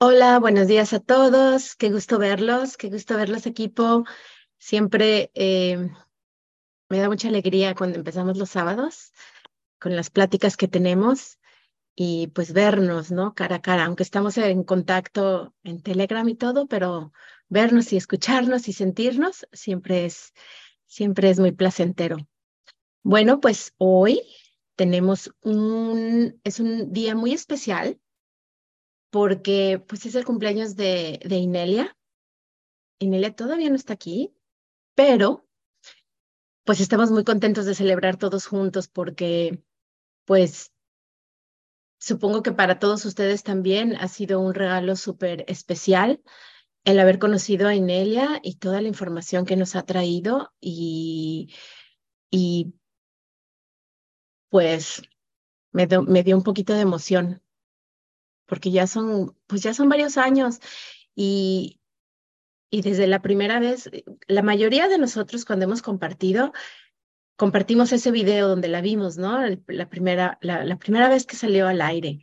[0.00, 1.74] Hola, buenos días a todos.
[1.74, 4.04] Qué gusto verlos, qué gusto verlos equipo.
[4.56, 5.90] Siempre eh,
[6.88, 9.12] me da mucha alegría cuando empezamos los sábados
[9.80, 11.40] con las pláticas que tenemos
[11.96, 13.34] y pues vernos, ¿no?
[13.34, 17.12] Cara a cara, aunque estamos en contacto en Telegram y todo, pero
[17.48, 20.32] vernos y escucharnos y sentirnos siempre es,
[20.86, 22.18] siempre es muy placentero.
[23.02, 24.22] Bueno, pues hoy
[24.76, 27.98] tenemos un, es un día muy especial
[29.10, 31.96] porque pues es el cumpleaños de, Inelia.
[32.98, 34.34] Inelia todavía no está aquí,
[34.94, 35.46] pero
[36.64, 39.62] pues estamos muy contentos de celebrar todos juntos porque
[40.26, 40.72] pues
[41.98, 46.22] supongo que para todos ustedes también ha sido un regalo súper especial
[46.84, 51.54] el haber conocido a Inelia y toda la información que nos ha traído y,
[52.30, 52.74] y
[54.50, 55.02] pues
[55.72, 57.42] me, me dio un poquito de emoción
[58.48, 60.58] porque ya son, pues ya son varios años
[61.14, 61.80] y,
[62.70, 63.90] y desde la primera vez,
[64.26, 66.52] la mayoría de nosotros cuando hemos compartido,
[67.36, 69.38] compartimos ese video donde la vimos, ¿no?
[69.68, 72.20] La primera, la, la primera vez que salió al aire.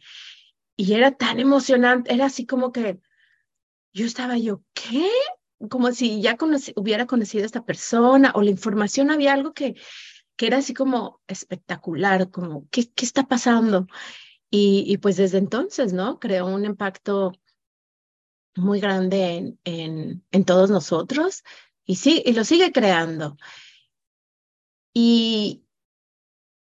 [0.76, 3.00] Y era tan emocionante, era así como que
[3.94, 5.10] yo estaba yo, ¿qué?
[5.70, 6.36] Como si ya
[6.76, 9.76] hubiera conocido a esta persona o la información había algo que,
[10.36, 13.88] que era así como espectacular, como, ¿qué, qué está pasando?
[14.58, 16.18] Y, pues desde entonces, ¿no?
[16.18, 17.34] Creó un impacto
[18.56, 21.44] muy grande en, en, en todos nosotros
[21.84, 23.38] y, sí, y lo sigue creando.
[24.94, 25.66] Y,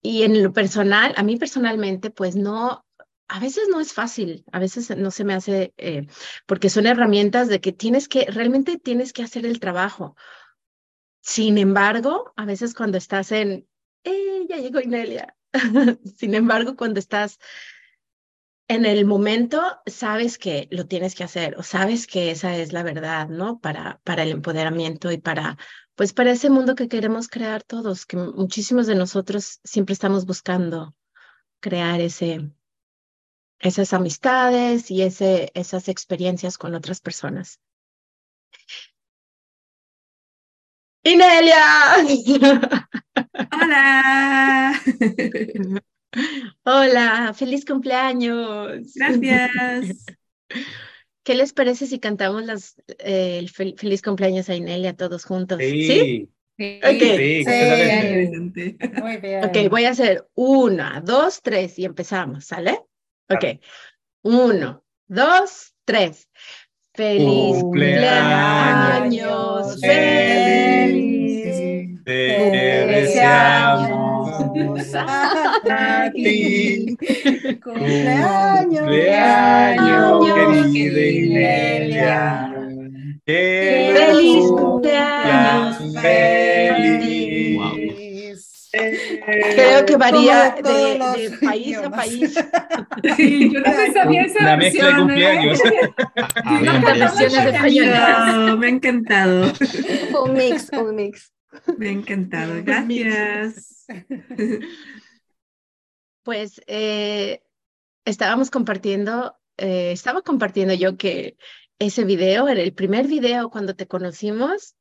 [0.02, 2.86] y en lo personal, a mí personalmente, pues no,
[3.28, 6.08] a veces no es fácil, a veces no se me hace, eh,
[6.46, 10.16] porque son herramientas de que tienes que, realmente tienes que hacer el trabajo.
[11.22, 13.68] Sin embargo, a veces cuando estás en,
[14.06, 15.36] ¡eh, ya llegó Inelia!
[16.18, 17.40] Sin embargo, cuando estás
[18.68, 22.84] en el momento, sabes que lo tienes que hacer o sabes que esa es la
[22.84, 23.60] verdad, ¿no?
[23.60, 25.58] Para, para el empoderamiento y para,
[25.96, 30.96] pues, para ese mundo que queremos crear todos, que muchísimos de nosotros siempre estamos buscando
[31.60, 32.52] crear ese,
[33.60, 37.60] esas amistades y ese, esas experiencias con otras personas.
[41.06, 41.64] Inelia.
[43.52, 44.82] Hola.
[46.64, 48.94] Hola, feliz cumpleaños.
[48.96, 50.06] Gracias.
[51.24, 55.60] ¿Qué les parece si cantamos las, eh, el feliz cumpleaños a Inelia todos juntos?
[55.60, 56.28] Sí.
[56.58, 56.80] ¿Sí?
[56.84, 57.44] Okay.
[57.44, 57.52] Sí,
[59.02, 59.44] Muy bien.
[59.44, 62.80] Ok, voy a hacer una, dos, tres y empezamos, ¿sale?
[63.30, 63.60] Ok.
[64.24, 66.30] Uno, dos, tres.
[66.94, 68.22] Feliz cumpleaños,
[69.82, 70.75] feliz.
[72.06, 72.12] Te
[72.86, 74.30] deseamos
[74.96, 76.96] a ti.
[77.64, 80.26] Cumpleaños, Cumpleaños,
[80.74, 82.54] querida Inelia.
[83.26, 87.60] Feliz cumpleaños, feliz.
[89.56, 92.36] Creo que varía de, de país a país.
[93.16, 95.02] Sí, yo también sabía esa La mezcla de versión, ¿eh?
[95.02, 95.60] cumpleaños.
[96.62, 98.58] Las versiones españolas.
[98.58, 99.52] Me ha encantado.
[100.24, 101.35] Un mix, un mix.
[101.78, 102.54] Me ha encantado.
[102.64, 103.86] Gracias.
[106.24, 107.44] Pues eh,
[108.04, 111.38] estábamos compartiendo, eh, estaba compartiendo yo que
[111.78, 114.76] ese video era el primer video cuando te conocimos,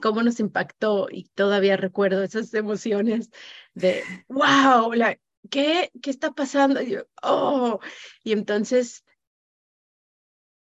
[0.00, 3.30] cómo nos impactó y todavía recuerdo esas emociones
[3.74, 5.18] de, wow, la,
[5.50, 6.80] ¿qué, ¿qué está pasando?
[6.80, 7.78] Y, yo, oh,
[8.24, 9.04] y entonces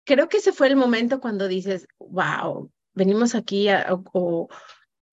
[0.06, 4.50] creo que ese fue el momento cuando dices, wow, venimos aquí a, o, o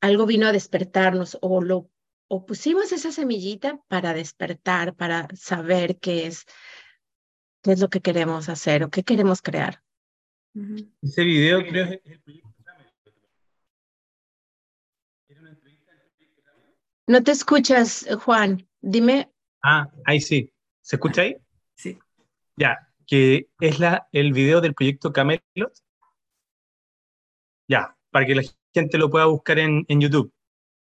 [0.01, 1.91] algo vino a despertarnos o lo
[2.33, 6.47] o pusimos esa semillita para despertar, para saber qué es,
[7.61, 9.83] qué es lo que queremos hacer o qué queremos crear.
[11.03, 12.51] Ese video creo que es el proyecto
[17.11, 18.69] No te escuchas, Juan.
[18.81, 19.33] Dime.
[19.65, 20.55] Ah, ahí sí.
[20.81, 21.37] ¿Se escucha ahí?
[21.75, 21.99] Sí.
[22.55, 25.43] Ya, que es la, el video del proyecto Camelot.
[27.67, 28.43] Ya, para que la
[28.75, 30.33] gente lo pueda buscar en, en YouTube.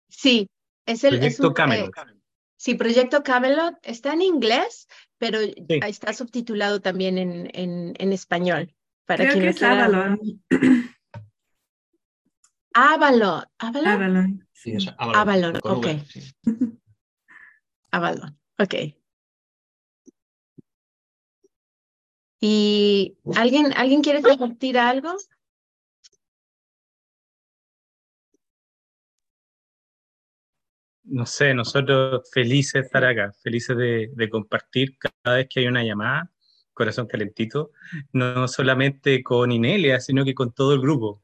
[0.08, 0.48] Sí,
[0.86, 1.88] es el Proyecto es un, Camelot.
[1.96, 2.20] eh,
[2.56, 4.86] sí, Proyecto Camelot está en inglés,
[5.18, 5.54] pero Sí.
[5.86, 8.74] está subtitulado también en, en, en español.
[9.06, 10.20] Para Creo quien que es quiera- Avalon.
[12.74, 13.44] Avalon.
[13.58, 13.86] Avalon.
[13.88, 14.48] Avalon.
[14.52, 15.86] Sí, eso, Avalon, V, ok.
[16.08, 16.32] sí.
[17.90, 18.38] Avalon.
[18.58, 18.74] Ok.
[22.40, 25.16] ¿Y alguien, alguien quiere compartir algo?
[31.10, 35.66] No sé, nosotros felices de estar acá, felices de, de compartir cada vez que hay
[35.66, 36.30] una llamada,
[36.78, 37.72] corazón calentito,
[38.12, 41.22] no solamente con Inelia, sino que con todo el grupo.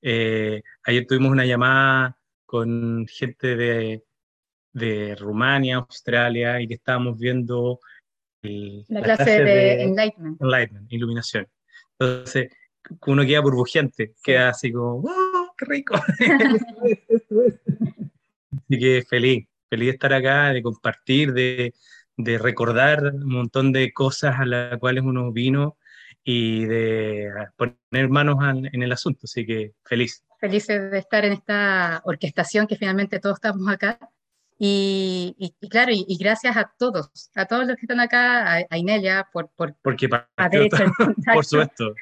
[0.00, 2.16] Eh, ayer tuvimos una llamada
[2.46, 4.04] con gente de,
[4.72, 7.80] de Rumania, Australia, y que estábamos viendo
[8.42, 10.40] la, clase, de, Enlightenment.
[10.40, 11.48] Enlightenment, iluminación.
[11.98, 12.50] Entonces,
[13.06, 15.52] uno queda burbujeante, queda así como, ¡wow!
[15.56, 15.94] ¡Qué rico!
[18.58, 21.74] así que feliz, feliz de estar acá, de compartir, de,
[22.16, 25.76] de recordar un montón de cosas a las cuales uno vino
[26.24, 28.36] y de poner manos
[28.72, 29.20] en el asunto.
[29.24, 30.24] Así que feliz.
[30.40, 33.98] Felices de estar en esta orquestación que finalmente todos estamos acá.
[34.58, 39.28] Y, y, claro, y, gracias a todos, a todos los que están acá, a, Inelia
[39.32, 40.08] por, por Porque
[41.34, 41.94] por supuesto.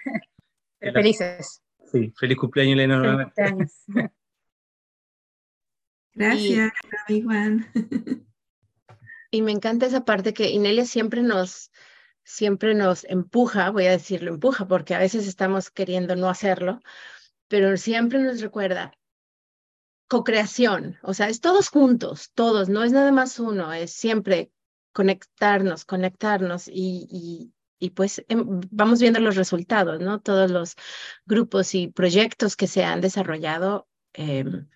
[0.78, 1.62] Pero felices.
[1.90, 3.42] Sí, feliz cumpleaños, Elena, nuevamente.
[6.14, 6.72] Gracias,
[7.24, 7.66] Juan.
[9.34, 11.72] Y me encanta esa parte que Inelia siempre nos,
[12.22, 16.80] siempre nos empuja, voy a decirlo empuja, porque a veces estamos queriendo no hacerlo,
[17.48, 18.92] pero siempre nos recuerda
[20.06, 24.52] co-creación, o sea, es todos juntos, todos, no es nada más uno, es siempre
[24.92, 30.20] conectarnos, conectarnos y, y, pues em, vamos viendo los resultados, ¿no?
[30.20, 30.76] Todos los
[31.24, 34.68] grupos y proyectos que se han desarrollado, em,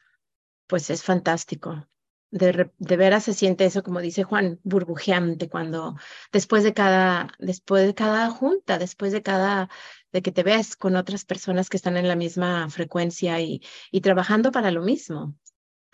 [0.67, 1.87] pues es fantástico
[2.31, 5.97] de, veras se siente eso, como dice Juan, burbujeante cuando
[6.33, 9.69] después de cada, después de cada junta, después de cada,
[10.13, 14.01] de que te ves con otras personas que están en la misma frecuencia y, y
[14.01, 15.37] trabajando para lo mismo,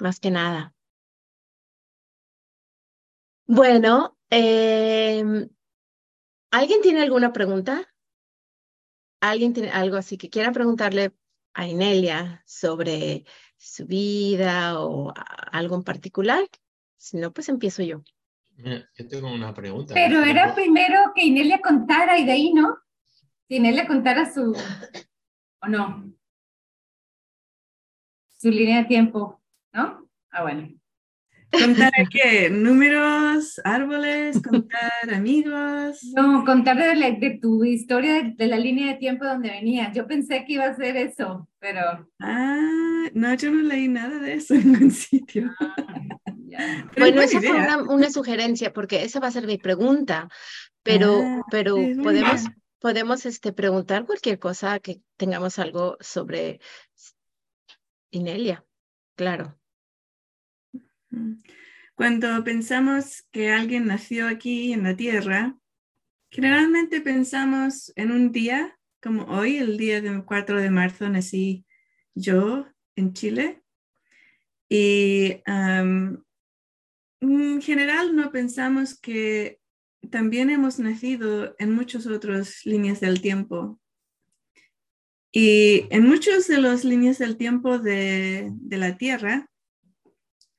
[0.00, 0.74] más que nada.
[3.46, 5.48] Bueno, em,
[6.50, 7.88] ¿alguien tiene alguna pregunta?
[9.20, 11.12] ¿Alguien tiene algo así que quiera preguntarle
[11.54, 13.24] a Inelia sobre
[13.56, 15.12] su vida o
[15.52, 16.44] algo en particular?
[16.96, 18.02] Si no, pues empiezo yo.
[18.56, 19.94] Mira, yo tengo una pregunta.
[19.94, 22.78] Pero era primero que Inelia contara y de ahí, ¿no?
[23.48, 24.56] Que Inelia contara su...
[25.62, 26.12] ¿O no?
[28.30, 29.40] Su línea de tiempo,
[29.72, 30.08] ¿no?
[30.30, 30.81] Ah, bueno.
[31.52, 32.48] ¿Contar qué?
[32.50, 36.00] ¿Números, árboles, contar amigos?
[36.16, 39.94] No, contar de, tu historia de, la línea de tiempo donde venías.
[39.94, 42.08] Yo pensé que iba a ser eso, pero...
[42.20, 45.50] Ah, no, yo no leí nada de eso en ningún sitio.
[45.60, 47.50] Ah, bueno, esa fue
[47.88, 50.28] una, sugerencia, porque esa va a ser mi pregunta,
[50.82, 52.44] pero, ah, pero podemos,
[52.78, 56.60] podemos este, preguntar cualquier cosa que tengamos algo sobre
[58.10, 58.64] Inelia,
[59.16, 59.58] claro.
[61.94, 65.56] Cuando pensamos que alguien nació aquí en la Tierra,
[66.30, 71.66] generalmente pensamos en un día, como hoy, el día del 4 de marzo, nací
[72.14, 72.66] yo
[72.96, 73.62] en Chile.
[74.68, 76.24] Y en
[77.60, 79.60] general no pensamos que
[80.10, 83.78] también hemos nacido en muchas otras líneas del tiempo.
[85.30, 89.48] Y en muchas de las líneas del tiempo de la Tierra,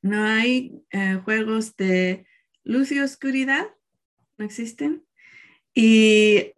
[0.04, 2.28] no hay eh, juegos de
[2.64, 3.66] luz y oscuridad,
[4.38, 5.04] no existen.
[5.74, 6.52] Y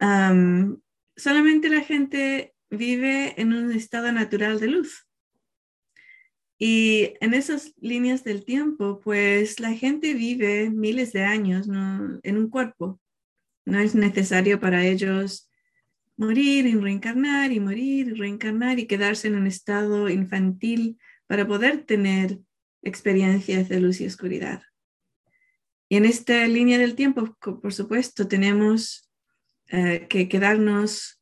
[1.15, 5.07] solamente la gente vive en un estado natural de luz.
[6.57, 12.50] Y en esas líneas del tiempo, pues la gente vive miles de años en un
[12.50, 13.00] cuerpo.
[13.65, 15.50] No es necesario para ellos
[16.18, 21.84] morir y reencarnar y morir y reencarnar y quedarse en un estado infantil para poder
[21.84, 22.39] tener
[22.86, 24.62] experiencias de luz y oscuridad.
[25.89, 29.10] Y en esta línea del tiempo, por supuesto, tenemos
[29.68, 31.22] eh, que quedarnos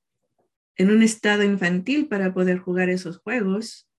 [0.75, 3.89] en un estado infantil para poder jugar esos juegos.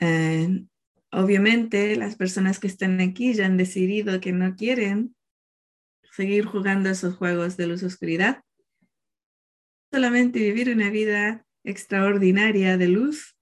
[0.00, 0.64] Eh,
[1.10, 5.14] obviamente, las personas que están aquí ya han decidido que no quieren
[6.12, 8.42] seguir jugando esos juegos de luz y oscuridad.
[9.92, 13.36] Solamente vivir una vida extraordinaria de luz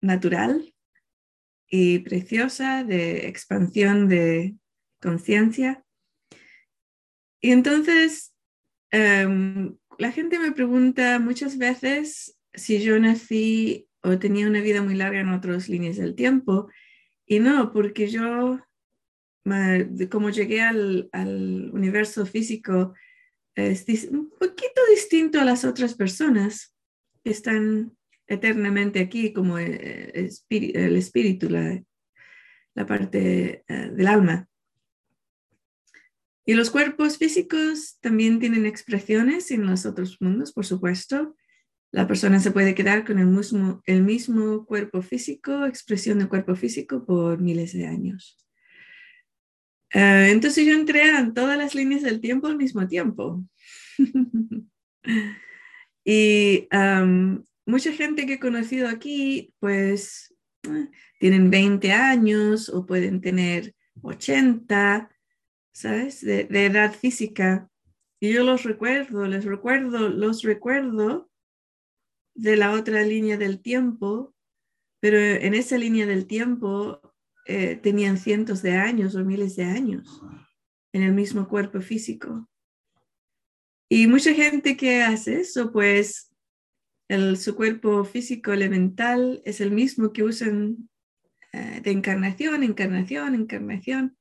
[0.00, 0.72] natural
[1.70, 4.56] y preciosa de expansión de
[5.00, 5.84] conciencia.
[7.40, 8.34] Y entonces,
[8.90, 14.94] em, la gente me pregunta muchas veces si yo nací o tenía una vida muy
[14.94, 16.68] larga en otras líneas del tiempo.
[17.26, 18.60] Y no, porque yo,
[20.10, 22.94] como llegué al, al universo físico,
[23.54, 26.74] es un poquito distinto a las otras personas
[27.24, 27.97] que están
[28.28, 31.82] eternamente aquí como eh, el espíritu, la,
[32.74, 34.48] la parte eh, del alma.
[36.46, 41.36] Y los cuerpos físicos también tienen expresiones en los otros mundos, por supuesto.
[41.90, 46.54] La persona se puede quedar con el mismo, el mismo cuerpo físico, expresión del cuerpo
[46.54, 48.38] físico por miles de años.
[49.92, 53.44] Eh, entonces yo entré en todas las líneas del tiempo al mismo tiempo.
[56.04, 60.88] y am, mucha gente que he conocido aquí, pues eh,
[61.20, 65.10] tienen 20 años o pueden tener 80,
[65.72, 66.22] ¿sabes?
[66.22, 67.68] De, edad física.
[68.20, 71.30] Y yo los recuerdo, les recuerdo, los recuerdo
[72.34, 74.34] de la otra línea del tiempo,
[75.00, 77.00] pero en esa línea del tiempo
[77.44, 80.22] eh, tenían cientos de años o miles de años
[80.94, 82.48] en el mismo cuerpo físico.
[83.90, 86.27] Y mucha gente que hace eso, pues
[87.08, 90.88] el, su cuerpo físico elemental es el mismo que usan
[91.52, 94.16] eh, de encarnación, encarnación, encarnación.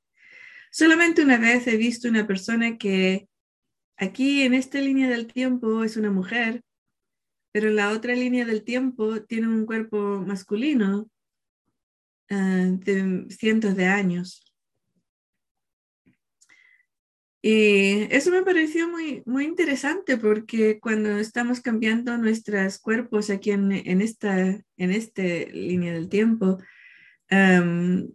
[0.72, 3.27] Solamente una vez he visto una persona que
[3.98, 6.63] aquí en esta línea del tiempo es una mujer,
[7.51, 11.10] pero en la otra línea del tiempo tiene un cuerpo masculino
[12.29, 14.47] eh, de cientos de años.
[17.50, 23.72] Y eso me pareció muy, muy interesante porque cuando estamos cambiando nuestros cuerpos aquí en,
[24.01, 26.58] esta en este línea del tiempo,
[27.30, 28.12] em,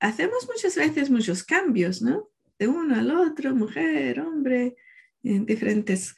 [0.00, 2.30] hacemos muchas veces muchos cambios, ¿no?
[2.58, 4.74] De uno al otro, mujer, hombre,
[5.22, 6.16] en diferentes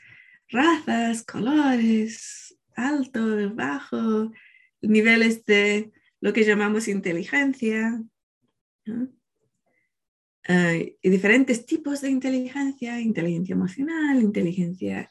[0.49, 4.33] razas, colores, alto, bajo,
[4.81, 8.03] niveles de lo que llamamos inteligencia.
[8.87, 9.11] ¿no?
[10.49, 15.11] Uh, y diferentes tipos de inteligencia, inteligencia emocional, inteligencia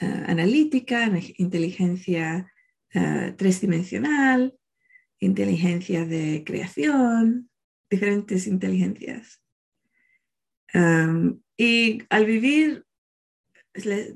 [0.00, 2.50] uh, analítica, inteligencia
[2.94, 4.54] uh, tresdimensional,
[5.18, 7.50] inteligencia de creación,
[7.90, 9.42] diferentes inteligencias.
[10.72, 12.86] Um, y al vivir,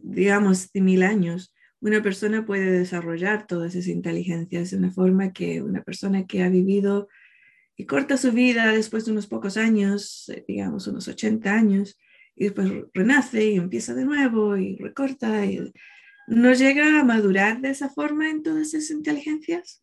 [0.02, 5.60] digamos, de mil años, una persona puede desarrollar todas esas inteligencias de una forma que
[5.60, 7.08] una persona que ha vivido
[7.76, 11.98] y corta su vida después de unos pocos años, eh, digamos unos 80 años,
[12.36, 15.72] y después renace y empieza de nuevo y recorta y
[16.26, 19.82] no llega a madurar de esa forma en todas esas inteligencias.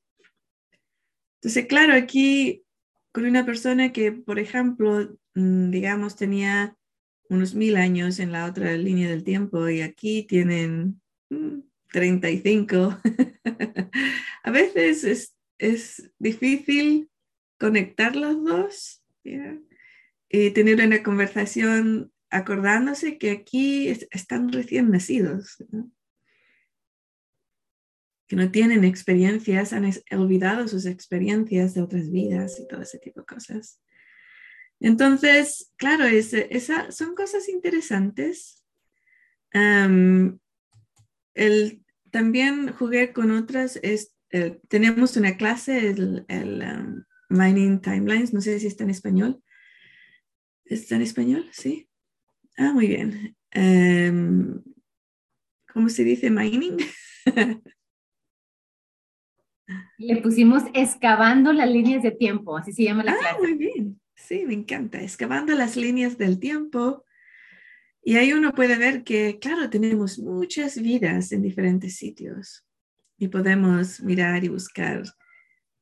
[1.36, 2.64] Entonces, claro, aquí
[3.12, 6.76] con una persona que, por ejemplo, mm, digamos, tenía
[7.30, 11.02] unos mil años en la otra línea del tiempo y aquí tienen
[11.92, 13.22] 35, mm,
[14.44, 17.11] a veces es, es difícil
[17.62, 25.64] conectar los dos y tener una conversación acordándose que aquí están recién nacidos,
[28.28, 33.20] que no tienen experiencias, han olvidado sus experiencias de otras vidas y todo ese tipo
[33.20, 33.80] de cosas.
[34.80, 38.66] Entonces, claro, es, esa, son cosas interesantes.
[39.54, 40.40] el,
[42.10, 44.16] también jugué con otras, es,
[44.68, 49.42] tenemos una clase, el, el Mining Timelines, no sé si está en español.
[50.66, 51.50] ¿Está en español?
[51.52, 51.88] Sí.
[52.58, 53.36] Ah, muy bien.
[53.56, 54.62] Um,
[55.74, 56.78] ¿Cómo se dice mining?
[59.98, 63.40] Le pusimos excavando las líneas de tiempo, así se llama la ah, clase.
[63.40, 65.02] Muy bien, sí, me encanta.
[65.02, 67.06] Excavando las líneas del tiempo.
[68.04, 72.66] Y ahí uno puede ver que, claro, tenemos muchas vidas en diferentes sitios
[73.18, 75.04] y podemos mirar y buscar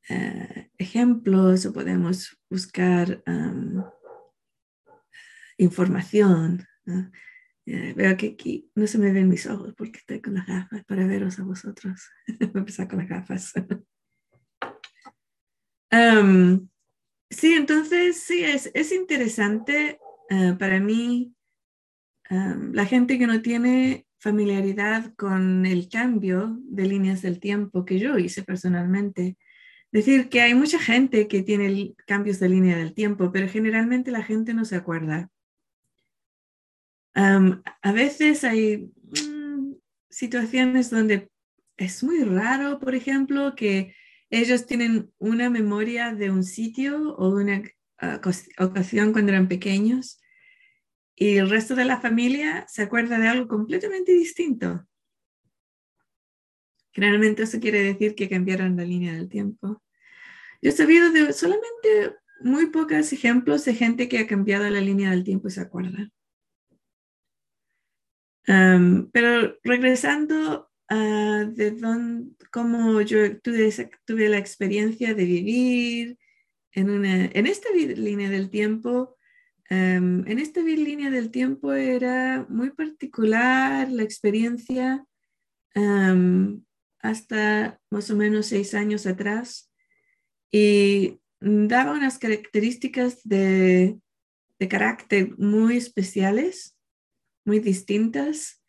[0.09, 3.23] eh, ejemplos o podemos buscar
[5.57, 6.65] información.
[7.71, 10.83] Eh, veo que aquí no se me ven mis ojos porque estoy con las gafas
[10.85, 12.01] para veros a vosotros.
[12.39, 13.53] Voy a empezar con las gafas.
[17.29, 19.99] sí, entonces sí, es, es interesante
[20.29, 21.35] eh, para mí.
[22.29, 28.17] la gente que no tiene familiaridad con el cambio de líneas del tiempo que yo
[28.17, 29.37] hice personalmente,
[29.91, 34.23] decir que hay mucha gente que tiene cambios de línea del tiempo, pero generalmente la
[34.23, 35.29] gente no se acuerda.
[37.13, 38.91] a veces hay
[39.27, 39.73] mm,
[40.09, 41.29] situaciones donde
[41.77, 43.95] es muy raro, por ejemplo, que
[44.29, 47.63] ellos tienen una memoria de un sitio o una
[48.01, 50.19] uh, ocasión cuando eran pequeños
[51.19, 54.87] y el resto de la familia se acuerda de algo completamente distinto.
[56.91, 59.81] Generalmente eso quiere decir que cambiaron la línea del tiempo.
[60.61, 65.11] Yo he sabido de solamente muy pocos ejemplos de gente que ha cambiado la línea
[65.11, 66.09] del tiempo y se acuerda.
[69.11, 73.71] pero regresando a de dónde, cómo yo tuve,
[74.05, 76.17] tuve la experiencia de vivir
[76.71, 79.15] en, una, en esta línea del tiempo,
[79.69, 85.05] en esta línea del tiempo era muy particular la experiencia
[87.01, 89.71] hasta más o menos seis años atrás
[90.51, 93.97] y daba unas características de,
[94.59, 96.75] de carácter muy especiales,
[97.45, 98.61] muy distintas.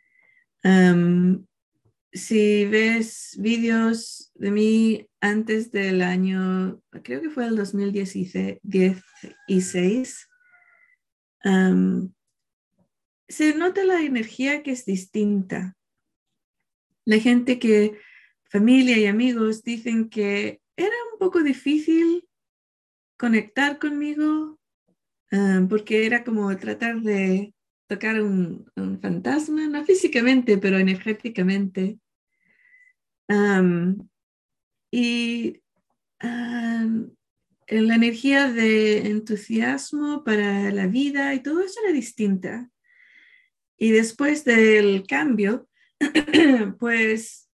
[2.13, 10.29] Si ves vídeos de mí antes del año, creo que fue el 2016,
[11.45, 12.13] um,
[13.29, 15.77] se nota la energía que es distinta.
[17.05, 17.97] La gente que,
[18.51, 22.29] familia y amigos, dicen que era un poco difícil
[23.17, 24.59] conectar conmigo
[25.31, 27.55] um, porque era como tratar de
[27.87, 31.99] tocar un, un fantasma, no físicamente, pero energéticamente.
[33.29, 34.09] Um,
[34.91, 35.61] y
[36.23, 37.11] um,
[37.69, 42.71] la energía de entusiasmo para la vida y todo eso era distinta.
[43.77, 45.69] Y después del cambio,
[46.79, 47.50] pues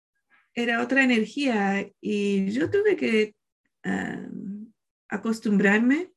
[0.54, 3.34] era otra energía y yo tuve que
[3.84, 4.70] um,
[5.08, 6.12] acostumbrarme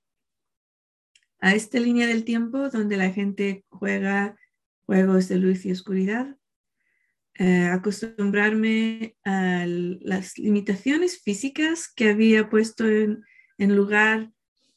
[1.39, 4.36] a esta línea del tiempo donde la gente juega
[4.86, 6.36] juegos de luz y oscuridad,
[7.36, 13.24] eh, acostumbrarme a las limitaciones físicas que había puesto en,
[13.58, 14.32] lugar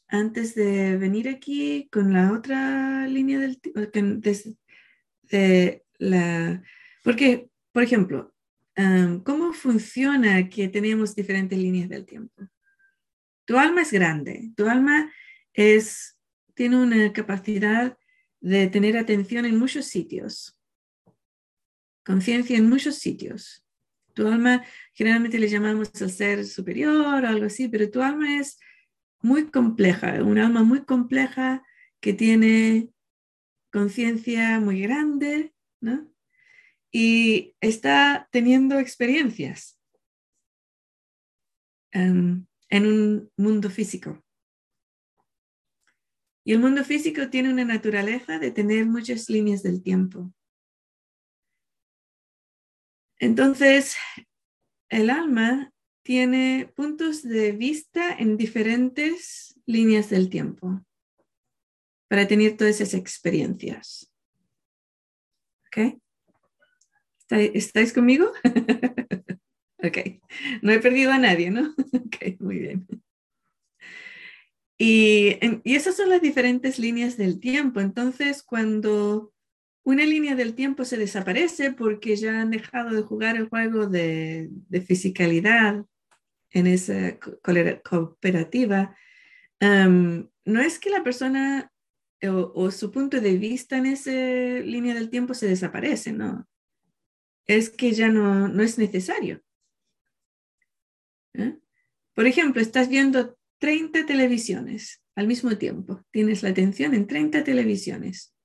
[0.07, 3.81] antes de venir aquí con la otra línea del tiempo,
[5.23, 6.63] de, la,
[7.03, 8.33] porque, por ejemplo,
[9.23, 12.47] ¿cómo funciona que tenemos diferentes líneas del tiempo?
[13.45, 15.11] Tu alma es grande, tu alma
[15.53, 16.17] es
[16.53, 17.97] tiene una capacidad
[18.41, 20.57] de tener atención en muchos sitios,
[22.05, 23.65] conciencia en muchos sitios.
[24.13, 28.59] Tu alma, generalmente le llamamos el ser superior o algo así, pero tu alma es
[29.21, 31.63] muy compleja, un alma muy compleja
[32.01, 32.89] que tiene
[33.71, 36.11] conciencia muy grande, ¿no?
[36.91, 39.79] Y está teniendo experiencias
[41.91, 44.23] en un mundo físico.
[46.43, 50.33] Y el mundo físico tiene una naturaleza de tener muchas líneas del tiempo.
[53.19, 53.97] Entonces,
[54.89, 55.71] el alma
[56.03, 60.83] tiene puntos de vista en diferentes líneas del tiempo
[62.07, 64.11] para tener todas esas experiencias.
[65.67, 66.01] ¿Ok?
[67.29, 68.31] ¿Estáis conmigo?
[69.83, 69.97] ok.
[70.61, 71.73] No he perdido a nadie, ¿no?
[71.93, 72.87] ok, muy bien.
[74.77, 77.81] Y, esas son las diferentes líneas del tiempo.
[77.81, 79.33] Entonces, cuando
[79.83, 84.47] una línea del tiempo se desaparece porque ya han dejado de jugar el juego de,
[84.49, 85.85] de fisicalidad
[86.51, 87.17] en esa
[87.83, 88.95] cooperativa,
[89.61, 91.71] no es que la persona
[92.27, 96.48] o, su punto de vista en esa línea del tiempo se desaparece, no.
[97.49, 99.41] Es que ya no, no es necesario.
[101.33, 101.57] ¿eh?
[102.13, 106.05] Por ejemplo, estás viendo 30 televisiones al mismo tiempo.
[106.11, 108.35] Tienes la atención en 30 televisiones,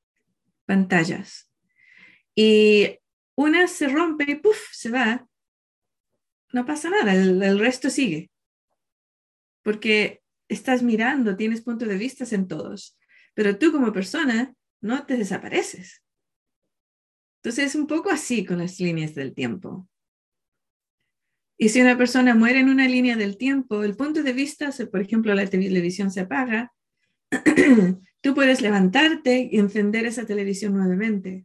[0.64, 1.52] pantallas.
[2.34, 2.98] Y
[3.34, 4.56] una se rompe y ¡puf!
[4.72, 5.28] se va.
[6.54, 8.30] No pasa nada, el, resto sigue.
[9.62, 12.96] Porque estás mirando, tienes puntos de vista en todos.
[13.34, 16.03] Pero tú como persona no te desapareces.
[17.44, 19.86] Entonces es un poco así con las líneas del tiempo.
[21.58, 25.02] Y si una persona muere en una línea del tiempo, el punto de vista, por
[25.02, 26.72] ejemplo, la televisión se apaga,
[28.22, 31.44] tú puedes levantarte y encender esa televisión nuevamente.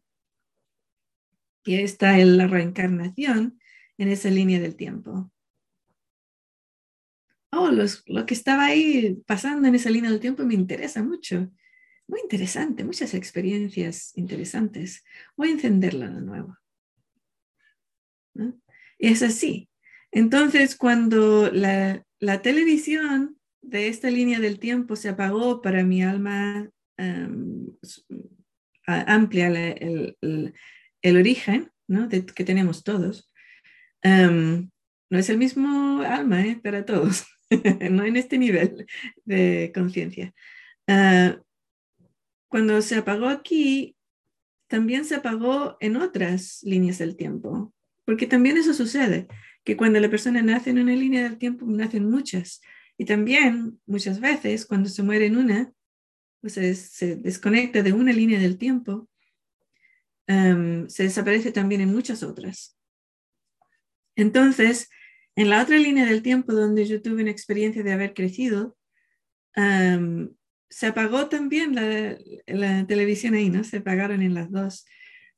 [1.66, 3.60] Y está la reencarnación
[3.98, 5.30] en esa línea del tiempo.
[7.52, 11.52] Oh, lo que estaba ahí pasando en esa línea del tiempo me interesa mucho.
[12.10, 15.04] Muy interesante, muchas experiencias interesantes.
[15.38, 16.58] Voy a encenderla de nuevo.
[18.98, 19.70] Es así.
[20.12, 22.04] Entonces, cuando la,
[22.42, 26.68] televisión de esta línea del tiempo se apagó para mi alma
[26.98, 27.78] um,
[28.88, 30.18] amplia, el,
[31.04, 31.72] origen
[32.36, 33.32] que tenemos todos,
[34.02, 34.72] em,
[35.12, 36.60] no es el mismo alma ¿eh?
[36.64, 37.28] para todos,
[37.92, 38.88] no en este nivel
[39.26, 40.34] de conciencia.
[40.88, 41.40] Ah,
[42.50, 43.96] cuando se apagó aquí,
[44.68, 47.74] también se apagó en otras líneas del tiempo,
[48.06, 49.28] porque también eso sucede
[49.64, 52.62] que cuando la persona nace en una línea del tiempo, nacen muchas.
[52.98, 55.72] Y también muchas veces cuando se muere en una,
[56.42, 59.10] pues se, desconecta de una línea del tiempo,
[60.28, 62.78] em, se desaparece también en muchas otras.
[64.16, 64.90] Entonces,
[65.36, 68.78] en la otra línea del tiempo donde yo tuve una experiencia de haber crecido,
[69.56, 70.32] em,
[70.70, 73.64] se apagó también la, televisión ahí, ¿no?
[73.64, 74.86] Se apagaron en las dos.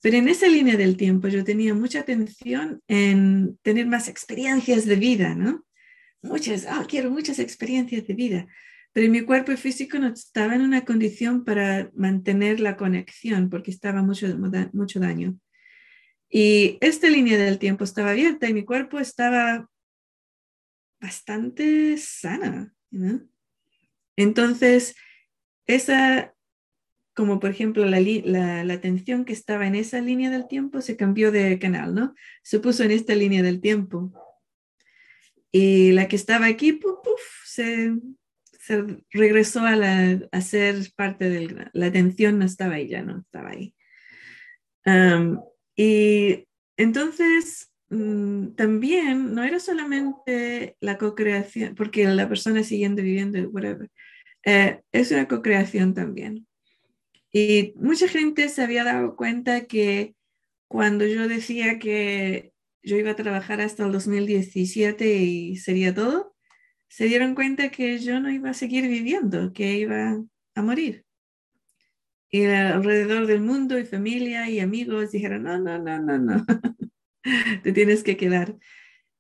[0.02, 4.96] Pero en esa línea del tiempo yo tenía mucha atención en tener más experiencias de
[4.96, 5.66] vida, ¿no?
[6.22, 8.48] Muchas, ah, quiero muchas experiencias de vida.
[8.94, 14.02] Pero mi cuerpo físico no estaba en una condición para mantener la conexión porque estaba
[14.02, 14.28] mucho,
[14.74, 15.38] mucho daño.
[16.30, 19.70] Y esta línea del tiempo estaba abierta y mi cuerpo estaba
[21.00, 22.74] bastante sana.
[24.16, 24.96] Entonces,
[25.68, 26.34] esa,
[27.14, 30.98] como por ejemplo la, la, la, atención que estaba en esa línea del tiempo se
[30.98, 32.16] cambió de canal, ¿no?
[32.44, 34.14] Se puso en esta línea del tiempo.
[35.52, 37.94] Y la que estaba aquí, puf, puf, se,
[38.60, 43.20] se, regresó a, la, a ser parte de la atención, no estaba ahí, ya no
[43.20, 43.76] estaba ahí.
[45.76, 46.48] Y
[46.78, 53.90] entonces, mm, también no era solamente la co-creación, porque la persona siguiendo viviendo, whatever,
[54.44, 56.48] eh, es una co-creación también.
[57.32, 60.16] Y mucha gente se había dado cuenta que
[60.68, 66.36] cuando yo decía que yo iba a trabajar hasta el 2017 y sería todo,
[66.88, 70.22] se dieron cuenta que yo no iba a seguir viviendo, que iba
[70.56, 71.06] a morir.
[72.30, 76.46] Y alrededor del mundo y familia y amigos dijeron, no, no, no, no, no,
[77.64, 78.58] te tienes que quedar.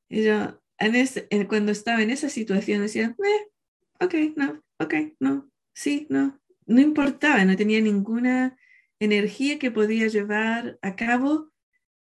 [0.09, 5.49] Y yo, en ese, cuando estaba en esa situación, decía, eh, ok, no, ok, no,
[5.73, 8.57] sí, no, no importaba, no tenía ninguna
[8.99, 11.51] energía que podía llevar a cabo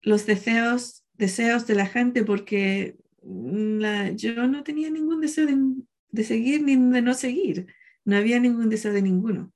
[0.01, 5.58] los deseos, deseos de la gente porque la, yo no tenía ningún deseo de,
[6.10, 7.67] de seguir ni de no seguir,
[8.04, 9.51] no había ningún deseo de ninguno.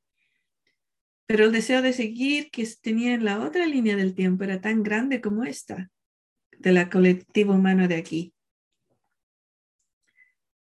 [1.28, 4.82] Pero el deseo de seguir que tenía en la otra línea del tiempo era tan
[4.82, 5.92] grande como esta,
[6.58, 8.34] de la colectiva humana de aquí.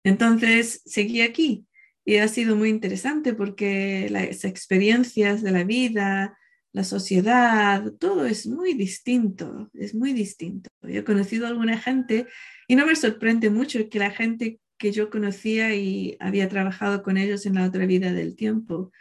[0.03, 1.66] Entonces seguí aquí
[2.07, 6.39] y ha sido muy interesante porque las experiencias de la vida,
[6.71, 10.69] la sociedad, todo es muy distinto, es muy distinto.
[10.83, 12.25] He conocido a alguna gente
[12.65, 17.17] y no me sorprende mucho que la gente que yo conocía y había trabajado con
[17.17, 18.93] ellos en la otra vida del tiempo,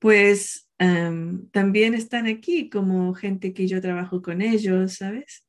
[0.00, 5.46] pues también están aquí como gente que yo trabajo con ellos, ¿sabes?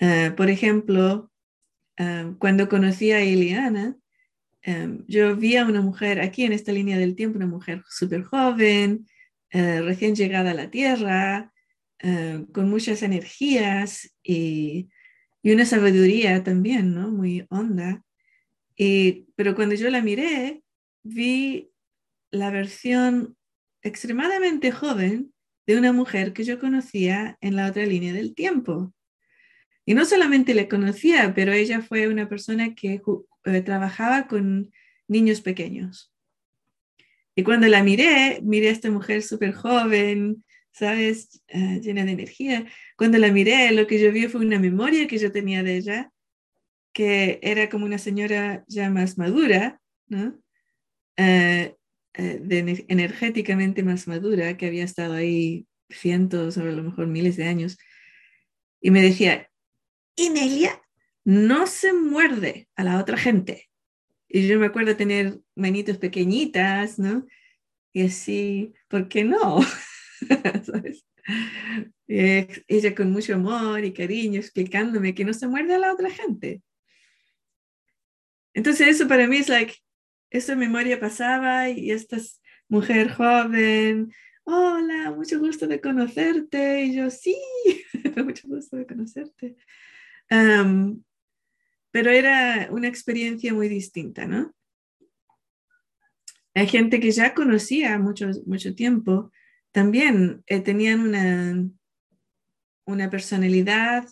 [0.00, 1.30] Ah, por ejemplo,
[2.38, 3.98] cuando conocí a Eliana,
[5.06, 9.06] yo vi a una mujer aquí en esta línea del tiempo, una mujer súper joven,
[9.50, 11.52] eh, recién llegada a la Tierra,
[12.00, 14.88] eh, con muchas energías y,
[15.42, 17.10] y, una sabiduría también, ¿no?
[17.10, 18.02] Muy honda.
[18.76, 20.62] Pero cuando yo la miré,
[21.02, 21.70] vi
[22.30, 23.36] la versión
[23.82, 25.32] extremadamente joven
[25.66, 28.92] de una mujer que yo conocía en la otra línea del tiempo.
[29.86, 33.00] Y no solamente le conocía, pero ella fue una persona que
[33.44, 34.72] eh, trabajaba con
[35.08, 36.12] niños pequeños.
[37.36, 41.42] Y cuando la miré, miré a esta mujer súper joven, ¿sabes?
[41.52, 42.66] Uh, llena de energía.
[42.96, 46.12] Cuando la miré, lo que yo vi fue una memoria que yo tenía de ella,
[46.92, 50.40] que era como una señora ya más madura, ¿no?
[51.16, 51.74] Eh,
[52.16, 57.46] de, energéticamente más madura, que había estado ahí cientos o a lo mejor miles de
[57.46, 57.76] años,
[58.80, 59.50] y me decía,
[60.14, 60.83] Inelia
[61.24, 63.70] no se muerde a la otra gente.
[64.28, 67.26] Y yo me acuerdo tener manitos pequeñitas, ¿no?
[67.92, 69.60] Y así, ¿por qué no?
[70.64, 71.04] ¿Sabes?
[72.06, 76.62] ella con mucho amor y cariño explicándome que no se muerde a la otra gente.
[78.52, 79.74] Entonces eso para mí es like,
[80.30, 82.18] esa memoria pasaba y esta
[82.68, 84.12] mujer joven,
[84.44, 86.82] hola, mucho gusto de conocerte.
[86.84, 87.36] Y yo, sí,
[88.16, 89.56] mucho gusto de conocerte.
[91.94, 94.52] Pero era una experiencia muy distinta, ¿no?
[96.52, 99.30] Hay gente que ya conocía mucho, mucho tiempo,
[99.70, 101.70] también eh, tenían una,
[102.84, 104.08] una personalidad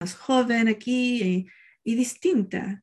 [0.00, 1.46] más joven aquí
[1.84, 2.82] y distinta.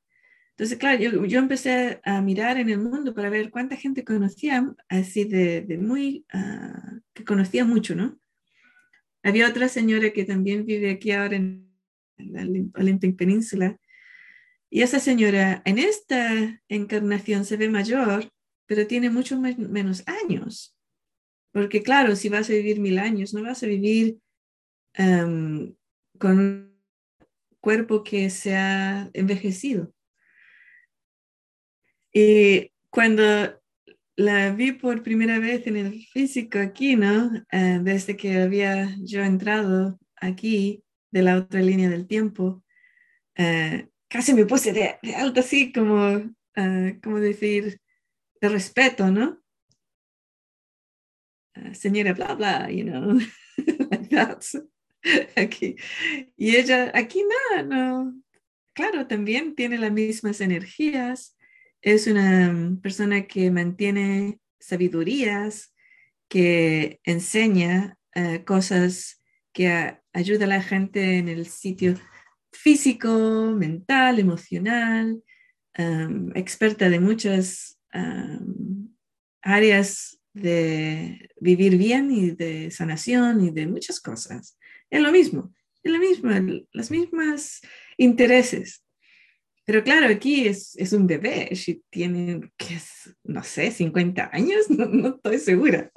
[0.51, 5.23] Entonces, claro, yo, empecé a mirar en el mundo para ver cuánta gente conocía, así
[5.23, 8.19] de, muy, ah, que conocía mucho, ¿no?
[9.23, 11.72] Había otra señora que también vive aquí ahora en,
[12.17, 12.41] la
[12.75, 13.77] Olympic Península,
[14.69, 18.31] y esa señora en esta encarnación se ve mayor,
[18.65, 20.75] pero tiene mucho menos años.
[21.51, 24.17] Porque claro, si vas a vivir mil años, no vas a vivir
[24.95, 26.79] con un
[27.59, 29.93] cuerpo que se ha envejecido.
[32.11, 33.23] Y cuando
[34.15, 37.31] la vi por primera vez en el físico aquí, ¿no?
[37.51, 40.82] Eh, desde que había yo entrado aquí
[41.13, 42.63] de la otra línea del tiempo,
[43.35, 47.79] eh, casi me puse de, alto así como, uh, como decir,
[48.41, 49.39] de respeto, ¿no?
[51.73, 53.19] señora bla bla, you know,
[53.91, 54.43] like that.
[55.35, 55.75] Aquí.
[56.35, 58.21] Y ella, aquí no, no.
[58.73, 61.37] Claro, también tiene las mismas energías,
[61.81, 65.75] es una persona que mantiene sabidurías,
[66.27, 69.22] que enseña eh, cosas
[69.53, 71.95] que ayuda a la gente en el sitio
[72.51, 75.23] físico, mental, emocional,
[76.35, 77.79] experta de muchas
[79.41, 84.57] áreas de vivir bien y de sanación y de muchas cosas.
[84.89, 86.31] Es lo mismo, es lo mismo,
[86.71, 87.61] las mismas
[87.97, 88.83] intereses.
[89.65, 92.77] Pero claro, aquí es, un bebé, si tiene, que
[93.23, 95.91] no sé, 50 años, no estoy segura.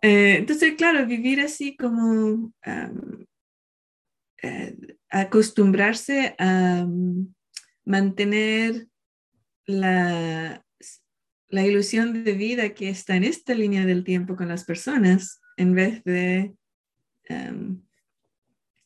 [0.00, 2.52] Eh, entonces, claro, vivir así como
[4.42, 4.76] eh,
[5.10, 7.34] acostumbrarse a mm,
[7.84, 8.86] mantener
[9.66, 10.64] la,
[11.48, 15.74] la ilusión de vida que está en esta línea del tiempo con las personas en
[15.74, 16.54] vez de
[17.28, 17.82] am,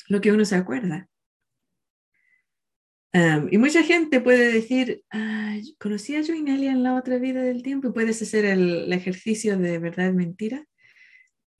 [0.09, 1.09] lo que uno se acuerda.
[3.15, 7.43] Um, y mucha gente puede decir, "Ah, ¿conocía yo a Inelia en la otra vida
[7.43, 7.93] del tiempo?
[7.93, 10.67] Puedes hacer el ejercicio de verdad mentira.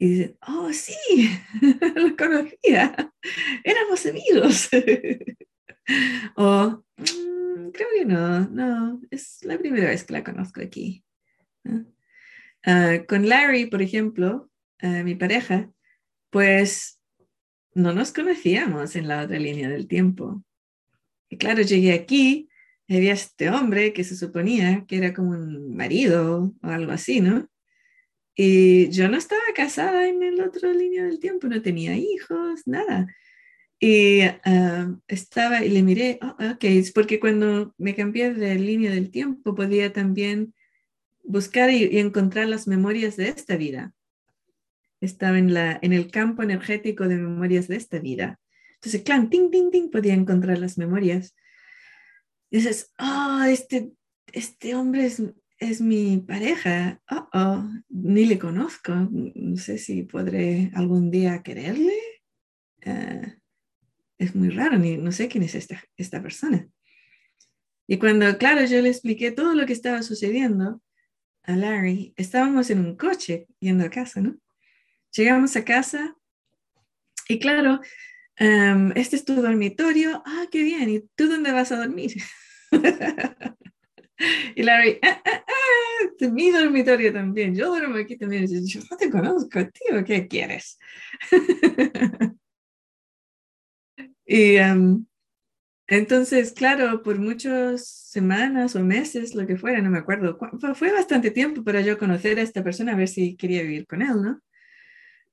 [0.03, 1.31] Y dicen, oh, sí,
[1.95, 3.13] lo conocía,
[3.63, 4.69] éramos amigos.
[6.35, 11.05] o, "Mm, creo que no, no, es la primera vez que la conozco aquí.
[12.65, 15.71] Ah, con Larry, por ejemplo, ah, mi pareja,
[16.31, 17.01] pues
[17.73, 20.43] no nos conocíamos en la otra línea del tiempo.
[21.31, 22.49] Y claro, llegué aquí,
[22.89, 27.49] había este hombre que se suponía que era como un marido o algo así, ¿no?
[28.35, 33.07] Y yo no estaba casada en el otro línea del tiempo, no tenía hijos, nada.
[33.79, 38.91] Y ah, estaba y le miré, "Oh, ok, es porque cuando me cambié de línea
[38.93, 40.55] del tiempo podía también
[41.25, 43.95] buscar y, encontrar las memorias de esta vida.
[45.01, 48.39] Estaba en, la, en el campo energético de memorias de esta vida.
[48.75, 51.35] Entonces, clan, ting, ting, ting, podía encontrar las memorias.
[52.51, 53.93] Y dices, oh, este,
[54.33, 55.23] este hombre es,
[55.63, 57.01] es mi pareja.
[57.09, 58.93] Oh, oh, ni le conozco.
[59.11, 61.97] No sé si podré algún día quererle.
[62.81, 63.37] Eh,
[64.19, 66.69] es muy raro, ni, no sé quién es esta, esta persona.
[67.87, 70.83] Y cuando, claro, yo le expliqué todo lo que estaba sucediendo
[71.45, 74.37] a Larry, estábamos en un coche yendo a casa, ¿no?
[75.15, 76.17] Llegamos a casa
[77.29, 77.81] y claro,
[78.41, 82.15] um, este es tu dormitorio, ah, qué bien, ¿y tú dónde vas a dormir?
[84.57, 88.45] y Larry, ah, ah, ah, mi dormitorio también, yo duermo aquí también.
[88.45, 90.79] Y yo no te conozco, tío, ¿qué quieres?
[94.27, 95.07] y um,
[95.87, 100.39] entonces, claro, por muchas semanas o meses, lo que fuera, no me acuerdo,
[100.75, 104.03] fue bastante tiempo para yo conocer a esta persona, a ver si quería vivir con
[104.03, 104.41] él, ¿no?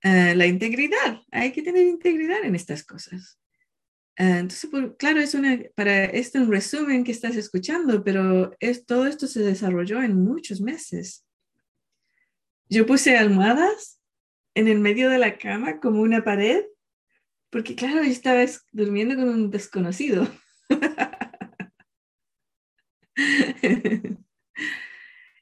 [0.04, 3.39] Uh, la integridad, hay que tener integridad en estas cosas.
[4.20, 9.08] Uh, entonces, claro, es una, para esto un resumen que estás escuchando, pero es, todo
[9.08, 11.26] esto se desarrolló en muchos meses.
[12.68, 14.02] Yo puse almohadas
[14.56, 16.66] en el medio de la cama como una pared,
[17.50, 20.28] porque claro, yo estaba durmiendo con un desconocido.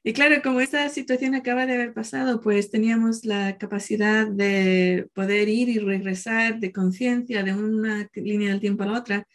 [0.08, 5.50] Y claro, como esta situación acaba de haber pasado, pues teníamos la capacidad de poder
[5.50, 9.26] ir y regresar de conciencia de una línea del tiempo a la otra.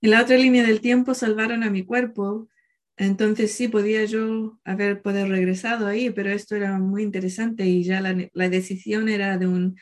[0.00, 2.48] En la otra línea del tiempo salvaron a mi cuerpo,
[2.96, 8.00] entonces sí podía yo haber poder regresado ahí, pero esto era muy interesante y ya
[8.00, 9.76] la, la decisión era de un,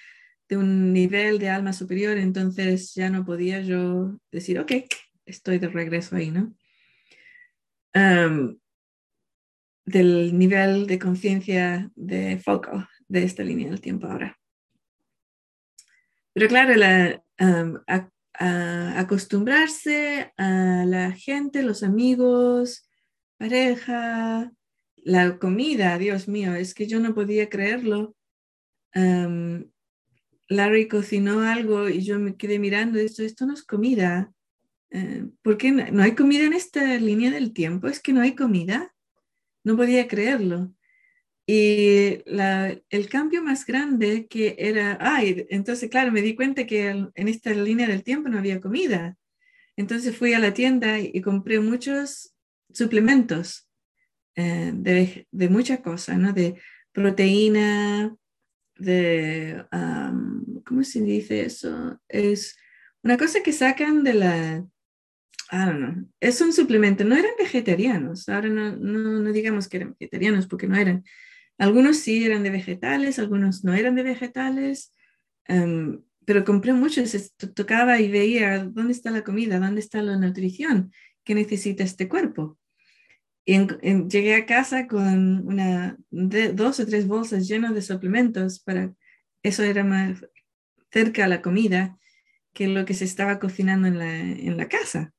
[0.49, 4.73] de un nivel de alma superior, entonces ya no podía yo decir, ok,
[5.27, 6.53] estoy de regreso ahí, ¿no?
[7.95, 8.59] Um,
[9.85, 14.39] del nivel de conciencia de foco de esta línea del tiempo ahora.
[16.33, 17.79] Pero claro, um,
[18.97, 22.89] acostumbrarse a la gente, los amigos,
[23.37, 24.53] pareja,
[24.97, 28.15] la comida, Dios mío, es que yo no podía creerlo.
[30.49, 34.33] Larry cocinó algo y yo me quedé mirando esto, esto no es comida.
[34.93, 37.87] Uh, ¿Por qué no, no hay comida en esta línea del tiempo?
[37.87, 38.93] Es que no hay comida.
[39.65, 40.73] No podía creerlo.
[41.47, 47.29] Y el cambio más grande que era, ay, entonces claro, me di cuenta que en
[47.29, 49.17] esta línea del tiempo no había comida.
[49.77, 52.35] Entonces fui a la tienda y, y compré muchos
[52.73, 53.69] suplementos
[54.37, 56.33] eh, de, de muchas cosas, ¿no?
[56.33, 56.55] De
[56.93, 58.15] proteína,
[58.77, 62.01] de, um, ¿cómo se dice eso?
[62.09, 62.57] Es
[63.03, 64.67] una cosa que sacan de la,
[65.51, 66.09] Don't know.
[66.21, 67.05] Es un suplemento.
[67.05, 68.29] No eran vegetarianos.
[68.29, 71.05] Ahora no, no, no, digamos que eran vegetarianos porque no eran.
[71.59, 74.95] Algunos sí eran de vegetales, algunos no eran de vegetales.
[75.49, 77.35] Um, pero compré muchos.
[77.55, 80.93] Tocaba y veía dónde está la comida, dónde está la nutrición
[81.25, 82.59] que necesita este cuerpo.
[83.45, 87.83] Y en, en, llegué a casa con una, de, dos o tres bolsas llenas de
[87.83, 88.95] suplementos para
[89.43, 90.25] eso era más
[90.93, 91.99] cerca a la comida
[92.53, 95.13] que lo que se estaba cocinando en la, en la casa.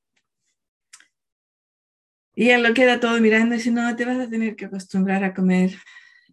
[2.42, 5.24] Y él lo queda todo mirando y dice, no, te vas a tener que acostumbrar
[5.24, 5.76] a comer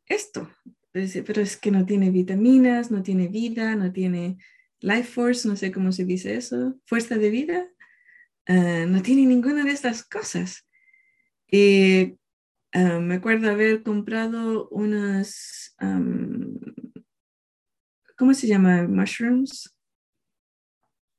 [0.06, 0.50] esto.
[0.94, 4.38] Dice, pero es que no tiene vitaminas, no tiene vida, no tiene
[4.80, 7.68] life force, no sé cómo se dice eso, fuerza de vida.
[8.46, 10.66] Ah, no tiene ninguna de estas cosas.
[11.46, 12.16] Y
[12.72, 16.58] ah, me acuerdo haber comprado unas, am,
[18.16, 18.84] ¿cómo se llama?
[18.88, 19.76] Mushrooms,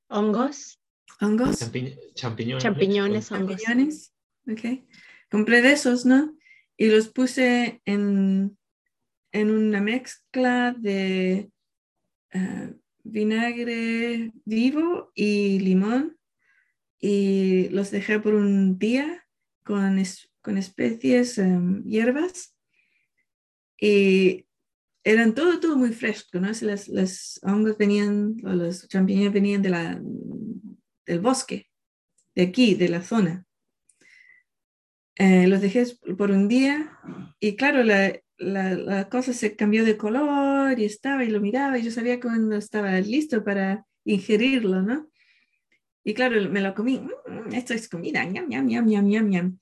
[0.07, 0.81] Hongos,
[1.21, 1.61] hongos.
[1.61, 2.63] Champi- champiñones.
[2.63, 3.61] champiñones, hongos.
[3.61, 4.13] champiñones.
[4.51, 4.83] Ok.
[5.29, 6.35] Compré de esos, ¿no?
[6.77, 8.57] Y los puse en,
[9.31, 11.51] en una mezcla de
[12.33, 12.71] ah,
[13.03, 16.17] vinagre vivo y limón
[16.99, 19.25] y los dejé por un día
[19.63, 22.55] con, es- con especies, em, hierbas
[23.79, 24.45] y
[25.03, 26.53] eran todo, todo muy fresco, ¿no?
[26.53, 30.01] Si Las, las hongos venían, o los champiñones venían de la,
[31.05, 31.69] del bosque,
[32.35, 33.45] de aquí, de la zona.
[35.19, 35.83] Eh, los dejé
[36.17, 36.97] por un día
[37.41, 41.77] y claro, la, la, la cosa se cambió de color y estaba y lo miraba
[41.77, 45.09] y yo sabía cuando estaba listo para ingerirlo, ¿no?
[46.05, 46.99] Y claro, me lo comí.
[46.99, 48.23] "Mm, esto es comida.
[48.23, 49.59] ñam, ñam, ñam, ñam, ñam, ñam".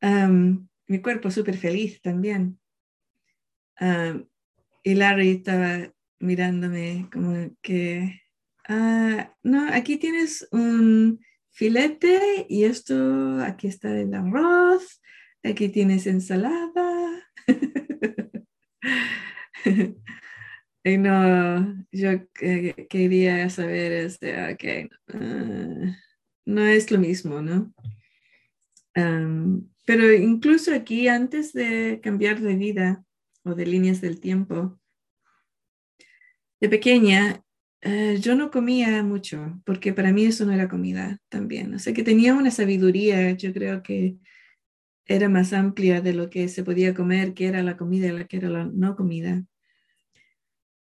[0.00, 2.58] Am, mi cuerpo súper feliz también.
[3.76, 4.26] Am,
[4.82, 8.22] y Larry estaba mirándome como que,
[8.68, 11.20] "Ah, no, aquí tienes un
[11.56, 15.02] filete y esto, aquí está el arroz,
[15.42, 17.28] aquí tienes ensalada.
[20.84, 25.96] Y no, yo eh, quería saber, este, ok, ah,
[26.44, 27.74] no es lo mismo, ¿no?
[29.84, 33.04] Pero incluso aquí, antes de cambiar de vida
[33.42, 34.78] o de líneas del tiempo,
[36.60, 37.42] de pequeña,
[37.82, 41.74] eh, yo no comía mucho, porque para mí eso no era comida también.
[41.74, 44.16] O sea que tenía una sabiduría, yo creo que
[45.06, 48.26] era más amplia de lo que se podía comer, que era la comida y la
[48.26, 49.44] que era la no comida.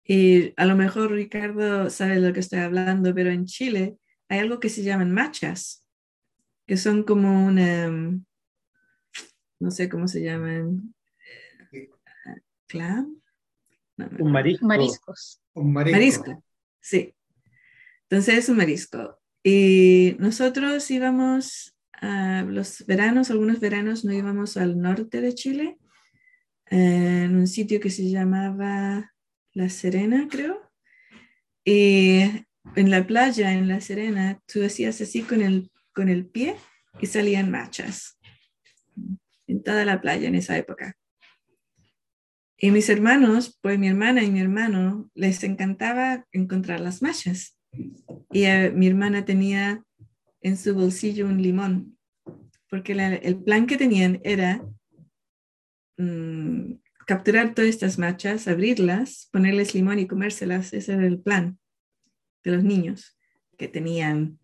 [0.03, 3.97] Y a lo mejor Ricardo sabe de lo que estoy hablando, pero en Chile
[4.29, 5.86] hay algo que se llaman machas,
[6.67, 8.25] que son como una, mm,
[9.60, 10.93] no sé cómo se llaman,
[12.67, 13.21] clam,
[13.97, 14.65] No, me Un marisco.
[14.65, 15.41] Mariscos.
[15.53, 15.97] Un marisco.
[15.97, 16.43] Marisco,
[16.86, 17.15] sí.
[18.04, 19.19] Entonces es un marisco.
[19.43, 25.78] Y nosotros íbamos los veranos, algunos veranos no íbamos al norte de Chile,
[26.67, 29.12] en un sitio que se llamaba
[29.54, 30.71] La Serena, creo.
[31.63, 32.19] Y
[32.76, 36.56] en la playa, en La Serena, tú hacías así con el, con el pie
[37.02, 38.19] y salían machas
[39.48, 40.95] en toda la playa en esa época.
[42.65, 47.60] Y mis hermanos, pues mi hermana y mi hermano, les encantaba encontrar las machas.
[48.32, 49.84] Y eh, mi hermana tenía
[50.41, 51.95] en su bolsillo un limón,
[52.67, 54.65] porque el plan que tenían era
[55.97, 60.73] mm, capturar todas estas machas, abrirlas, ponerles limón y comérselas.
[60.73, 61.60] Ese era el plan
[62.43, 63.15] de los niños,
[63.60, 64.39] que tenían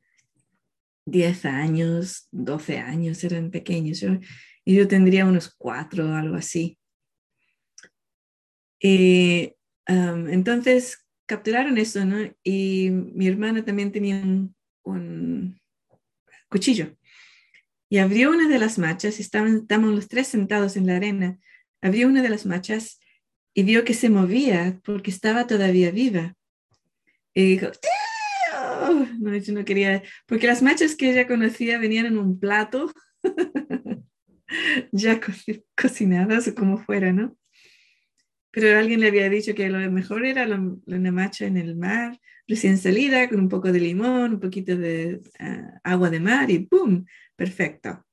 [1.07, 4.05] 10 años, 12 años, eran pequeños.
[4.63, 6.77] Y yo tendría unos 4 o algo así.
[8.81, 9.53] Y
[9.85, 12.17] am, entonces capturaron eso, ¿no?
[12.43, 14.21] Y mi hermana también tenía
[14.83, 15.59] un,
[16.49, 16.97] cuchillo.
[17.89, 21.39] Y abrió una de las machas, estaban, estábamos los tres sentados en la arena.
[21.81, 22.99] Abrió una de las machas
[23.53, 26.35] y vio que se movía porque estaba todavía viva.
[27.33, 29.07] Y dijo, "¡Tío!".
[29.19, 32.91] No, yo no quería, porque las machas que ella conocía venían en un plato,
[34.91, 35.31] ya co-
[35.79, 37.37] cocinadas o como fuera, ¿no?
[38.51, 42.19] Pero alguien le había dicho que lo mejor era la- una macha en el mar,
[42.47, 46.59] recién salida, con un poco de limón, un poquito de ah, agua de mar y
[46.59, 47.05] ¡pum!
[47.35, 48.05] Perfecto.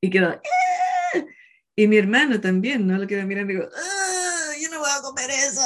[0.00, 0.40] Y quedó, "¡Ah!".
[1.74, 2.98] y mi hermano también, ¿no?
[2.98, 5.60] Lo quedó mirando y digo, "Ah, yo no voy a comer eso.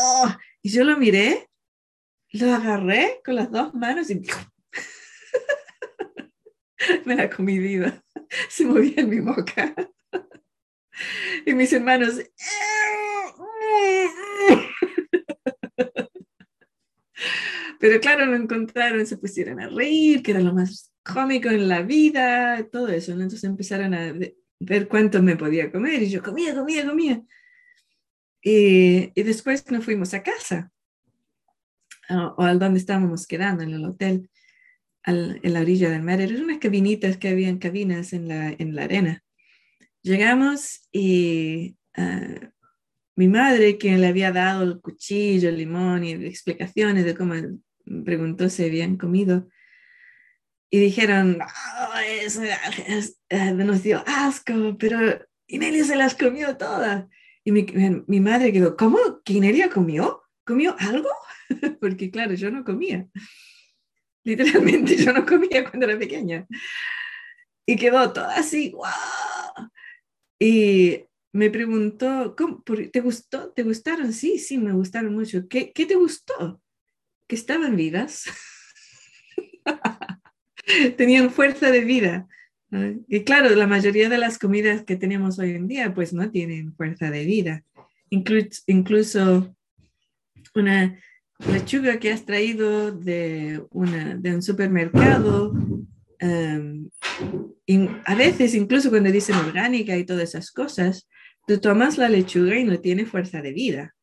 [0.63, 1.49] Y yo lo miré,
[2.33, 4.23] lo agarré con las dos manos y
[7.05, 8.03] me la comí viva.
[8.49, 9.75] Se movía en mi boca.
[11.47, 12.21] Y mis hermanos.
[17.79, 21.83] Pero claro, lo encontraron, se pusieron a reír, que era lo más cómico en la
[21.83, 23.15] vida, todo eso.
[23.15, 23.23] ¿no?
[23.23, 27.23] Entonces empezaron a ve- ver cuánto me podía comer y yo comía, comía, comía.
[28.43, 30.71] Y, y después nos fuimos a casa,
[32.09, 34.31] a- o al donde estábamos quedando, en el hotel,
[35.03, 36.21] al- en la orilla del mar.
[36.21, 39.25] Eran unas cabinitas que habían cabinas en la, en la arena.
[40.03, 42.51] Llegamos y ah,
[43.17, 47.35] mi madre, quien le había dado el cuchillo, el limón y explicaciones de cómo
[48.05, 49.49] preguntó si habían comido.
[50.71, 52.43] Y dijeron, "Ah, eso
[52.87, 54.99] es- eh, nos dio asco, pero
[55.49, 57.07] Inelia se las comió todas.
[57.45, 57.67] Y mi,
[58.07, 58.99] mi madre quedó, ¿cómo?
[59.25, 60.23] ¿Que Inelia comió?
[60.47, 61.09] ¿Comió algo?
[61.81, 63.07] Porque claro, yo no comía.
[64.25, 66.47] Literalmente yo no comía cuando era pequeña.
[67.67, 68.93] Y quedó toda así, ¡guau!
[70.43, 73.51] Y me preguntó, ¿cómo, ¿te gustó?
[73.51, 74.13] ¿Te gustaron?
[74.13, 75.47] Sí, sí, me gustaron mucho.
[75.49, 76.61] ¿Qué, qué te gustó?
[77.29, 78.25] Que estaban vivas.
[80.97, 82.27] Tenían fuerza de vida.
[83.09, 86.73] Y claro, la mayoría de las comidas que tenemos hoy en día, pues no tienen
[86.75, 87.65] fuerza de vida.
[88.11, 89.55] Inclu- incluso
[90.55, 90.99] una
[91.53, 95.53] lechuga que has traído de, una, de un supermercado,
[96.21, 96.89] em,
[97.67, 101.09] in- a veces incluso cuando dicen orgánica y todas esas cosas,
[101.47, 103.95] tú tomas la lechuga y no tiene fuerza de vida,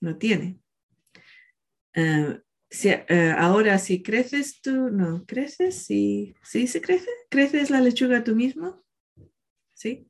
[0.00, 0.58] no tiene.
[1.94, 2.40] Eh,
[2.70, 8.24] si, eh, ahora, si creces tú, no, creces, sí, sí se crece, creces la lechuga
[8.24, 8.84] tú mismo,
[9.74, 10.08] ¿sí?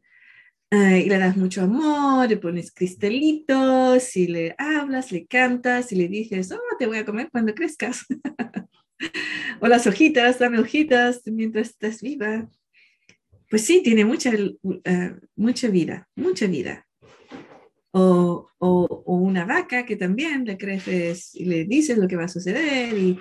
[0.70, 5.96] Eh, y le das mucho amor, le pones cristalitos, y le hablas, le cantas, y
[5.96, 8.04] le dices, oh, te voy a comer cuando crezcas.
[9.60, 12.48] o las hojitas, dame hojitas mientras estás viva.
[13.48, 16.86] Pues sí, tiene mucha, eh, mucha vida, mucha vida.
[17.92, 22.28] O, o, una vaca que también le creces y le dices lo que va a
[22.28, 23.18] suceder, y,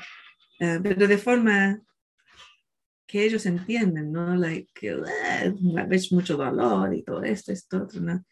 [0.60, 1.82] eh, pero de forma
[3.08, 4.36] que ellos entienden, ¿no?
[4.36, 8.26] Like, uh, ves mucho dolor y todo esto, esto, otro, ¿no?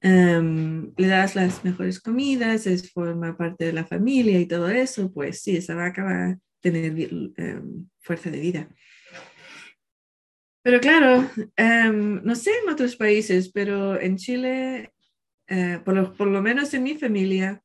[0.00, 5.12] Em, le das las mejores comidas, es forma parte de la familia y todo eso,
[5.12, 6.92] pues sí, esa vaca va tener
[7.36, 8.68] em, fuerza de vida.
[10.62, 14.92] Pero claro, em, no sé en otros países, pero en Chile,
[15.46, 17.62] eh, por, lo, por lo menos en mi familia,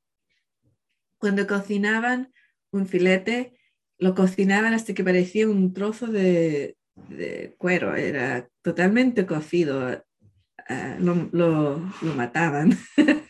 [1.17, 2.31] cuando cocinaban
[2.71, 3.57] un filete,
[3.97, 6.77] lo cocinaban hasta que parecía un trozo de,
[7.09, 12.77] de cuero, era totalmente cocido, eh, lo, lo, lo mataban.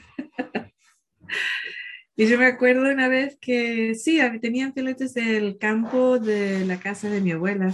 [2.15, 7.09] y yo me acuerdo una vez que sí, tenían filetes del campo de la casa
[7.09, 7.73] de mi abuela,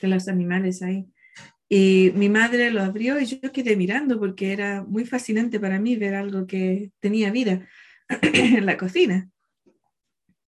[0.00, 1.06] de los animales ahí.
[1.68, 5.96] Y mi madre lo abrió y yo quedé mirando porque era muy fascinante para mí
[5.96, 7.66] ver algo que tenía vida
[8.22, 9.30] en la cocina.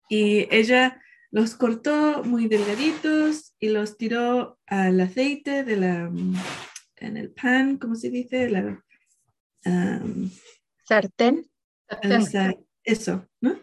[0.10, 1.02] Y ella
[1.32, 6.12] los cortó muy delgaditos y los tiró al aceite de la,
[6.98, 8.50] en el pan, ¿cómo se dice?
[8.50, 8.84] La,
[9.66, 10.30] um,
[10.88, 11.50] Sartén.
[12.04, 12.56] esa-
[12.86, 13.60] eso, ¿no?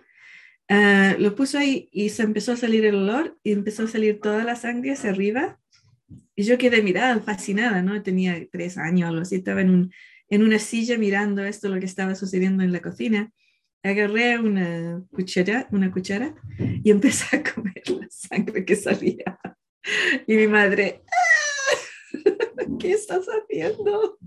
[0.68, 4.20] Ah, lo puso ahí y se empezó a salir el olor y empezó a salir
[4.20, 5.58] toda la sangre hacia arriba.
[6.34, 8.02] Y yo quedé mirada, fascinada, ¿no?
[8.02, 9.92] Tenía tres años, algo así, estaba en, un,
[10.28, 13.30] en una silla mirando esto, lo que estaba sucediendo en la cocina.
[13.82, 19.38] Agarré una cuchara, una cuchara y empecé a comer la sangre que salía.
[20.26, 24.18] Y mi madre, "Ah, ¿qué estás haciendo?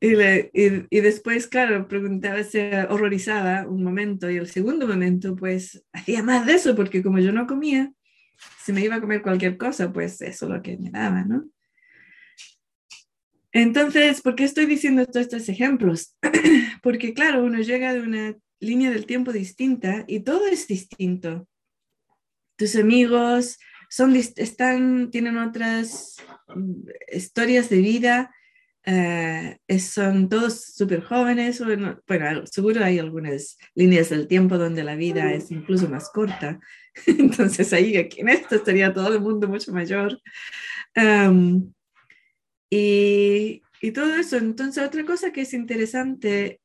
[0.00, 5.34] Y, le- y- y después, claro, preguntaba, se horrorizaba un momento y el segundo momento,
[5.36, 7.92] pues hacía más de eso porque como yo no comía,
[8.62, 11.48] si me iba a comer cualquier cosa, pues eso es lo que me daba, ¿no?
[13.52, 16.14] Entonces, ¿por qué estoy diciendo todos estos ejemplos?
[16.82, 21.48] porque claro, uno llega de una línea del tiempo distinta y todo es distinto.
[22.56, 26.16] Tus amigos son, están, tienen otras
[26.54, 28.34] mm, historias de vida,
[28.86, 34.58] eh, es- son todos súper jóvenes, o no- bueno, seguro hay algunas líneas del tiempo
[34.58, 36.60] donde la vida es incluso más corta,
[37.06, 40.18] entonces ahí aquí en esto estaría todo el mundo mucho mayor.
[40.94, 41.72] Am,
[42.70, 46.60] y, y todo eso, entonces otra cosa que es interesante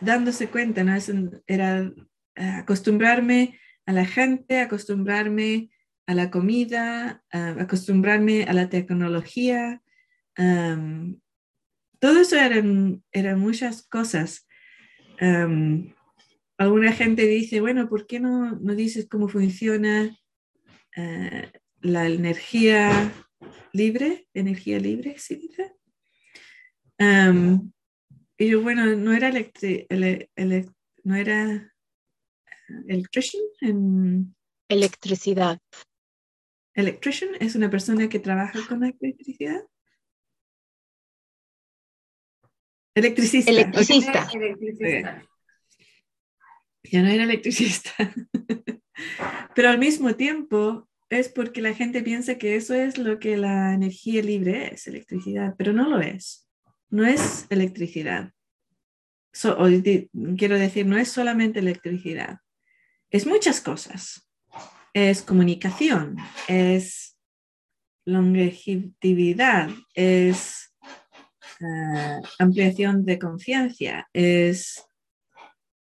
[0.00, 0.94] dándose cuenta, ¿no?
[0.94, 1.10] Es
[1.46, 1.92] era
[2.36, 5.70] eh, acostumbrarme a la gente, acostumbrarme
[6.06, 9.82] a la comida, ah, acostumbrarme a la tecnología.
[10.36, 11.20] am,
[12.00, 14.46] todo eso eran, eran muchas cosas.
[15.20, 15.94] Am,
[16.58, 20.16] alguna gente dice, bueno, ¿por qué no, no dices cómo funciona
[20.96, 23.12] eh, la energía
[23.72, 24.28] libre?
[24.34, 25.72] ¿Energía libre se dice?
[26.98, 27.72] Am,
[28.38, 30.68] y yo, bueno, no era electri ele- ele-
[31.04, 31.72] no era
[32.88, 34.34] electrician en
[34.68, 35.60] Electricidad.
[36.74, 39.62] electrician es una persona que trabaja con la electricidad.
[42.96, 43.50] Electricista.
[43.50, 44.28] Electricista.
[44.34, 45.22] Electricista.
[46.84, 47.92] Ya no era electricista.
[49.54, 53.74] Pero al mismo tiempo es porque la gente piensa que eso es lo que la
[53.74, 56.48] energía libre es, electricidad, pero no lo es.
[56.90, 58.32] No es electricidad.
[59.32, 62.38] so- o di- quiero decir, no es solamente electricidad,
[63.10, 64.28] es muchas cosas.
[64.94, 66.16] Es comunicación,
[66.48, 67.16] es
[68.06, 70.74] longevidad, es
[72.38, 74.84] ampliación de conciencia, es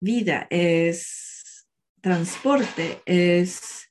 [0.00, 1.68] vida, es
[2.00, 3.88] transporte, es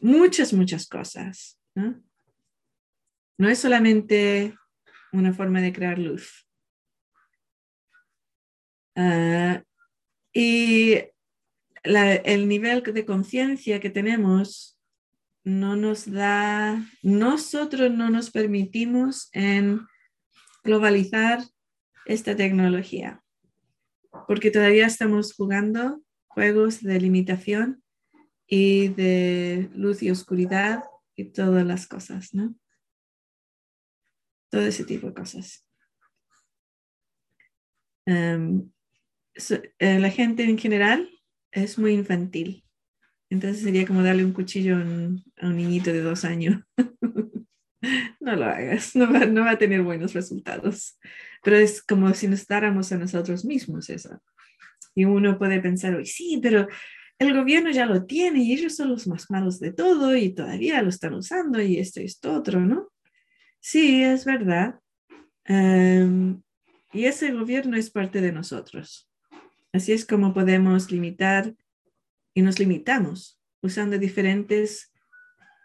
[0.00, 1.58] muchas, muchas cosas.
[1.74, 3.48] ¿no?
[3.48, 4.54] es solamente
[5.12, 6.46] una forma de crear luz.
[8.96, 9.62] Ah,
[10.32, 10.96] y
[11.84, 14.77] el nivel de conciencia que tenemos
[15.48, 19.80] no nos da, nosotros no nos permitimos en
[20.62, 21.40] globalizar
[22.04, 23.24] esta tecnología,
[24.26, 27.82] porque todavía estamos jugando juegos de limitación
[28.46, 30.84] y de luz y oscuridad
[31.16, 32.54] y todas las cosas, ¿no?
[34.50, 35.66] Todo ese tipo de cosas.
[38.04, 38.70] Em,
[39.78, 41.08] eh, la gente en general
[41.52, 42.67] es muy infantil.
[43.30, 46.62] Entonces sería como darle un cuchillo a un, a un niñito de dos años.
[48.20, 50.98] no lo hagas, no va, no va a tener buenos resultados.
[51.42, 54.22] Pero es como si nos dáramos a nosotros mismos eso.
[54.94, 56.66] Y uno puede pensar, "Uy, sí, pero
[57.18, 60.80] el gobierno ya lo tiene y ellos son los más malos de todo y todavía
[60.82, 62.88] lo están usando y esto y esto otro, ¿no?
[63.60, 64.78] Sí, es verdad.
[65.44, 66.40] Em,
[66.92, 69.10] y ese gobierno es parte de nosotros.
[69.72, 71.54] Así es como podemos limitar
[72.38, 74.92] y nos limitamos usando diferentes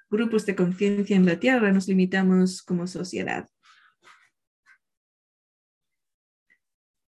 [0.10, 3.48] grupos de conciencia en la Tierra, nos limitamos como sociedad.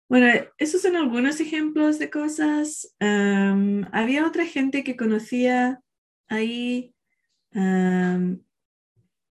[0.09, 2.97] Bueno, esos son algunos ejemplos de cosas.
[3.01, 5.83] Había otra gente que conocía
[6.27, 6.95] ahí.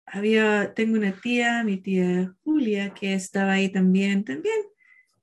[0.06, 4.24] había, tengo una tía, mi tía Julia, que estaba ahí también.
[4.24, 4.62] También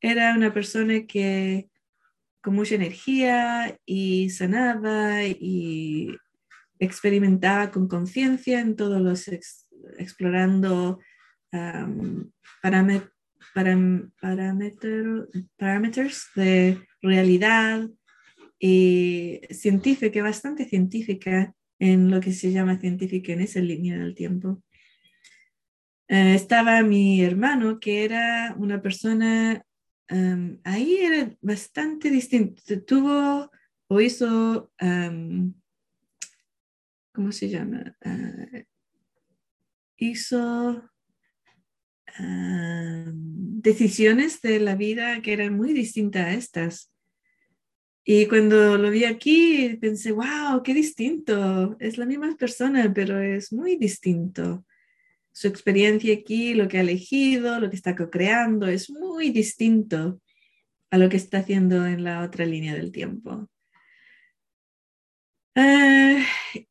[0.00, 1.68] era una persona que
[2.46, 6.16] con mucha energía y sanaba y
[6.78, 9.68] experimentaba con conciencia en todos los, ex-
[9.98, 11.00] explorando
[12.62, 13.10] parámetro-
[15.58, 17.90] parámetros de realidad
[18.60, 24.62] y científica, bastante científica en lo que se llama científica en esa línea del tiempo.
[26.06, 29.64] Eh, estaba mi hermano, que era una persona,
[30.08, 32.62] am, ahí era bastante distinto.
[32.86, 33.50] Tuvo
[33.88, 35.54] o hizo, am,
[37.12, 37.96] ¿cómo se llama?
[38.04, 38.64] Ah,
[39.96, 40.90] hizo
[42.18, 46.92] am, decisiones de la vida que eran muy distintas a estas.
[48.04, 51.76] Y cuando lo vi aquí, pensé, wow, qué distinto.
[51.80, 54.65] Es la misma persona, pero es muy distinto.
[55.36, 60.18] Su experiencia aquí, lo que ha elegido, lo que está co-creando, es muy distinto
[60.90, 63.46] a lo que está haciendo en la otra línea del tiempo.
[65.54, 66.24] Ah,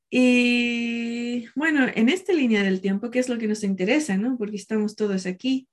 [0.09, 4.35] y bueno, en esta línea del tiempo, ¿qué es lo que nos interesa, no?
[4.35, 5.67] Porque estamos todos aquí.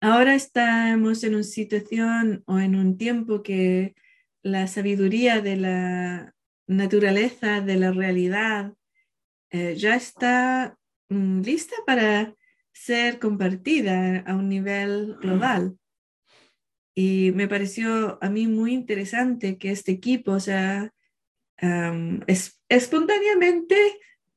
[0.00, 3.94] Ahora estamos en una situación o en un tiempo que
[4.42, 6.34] la sabiduría de la
[6.66, 8.74] naturaleza, de la realidad,
[9.52, 10.76] eh, ya está
[11.08, 12.34] mm, lista para
[12.72, 15.78] ser compartida a un nivel global.
[16.94, 20.92] Y me pareció a mí muy interesante que este equipo, o sea,
[21.58, 23.76] am, es, espontáneamente,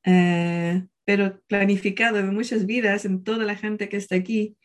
[0.06, 4.56] eh, pero planificado en muchas vidas, en toda la gente que está aquí,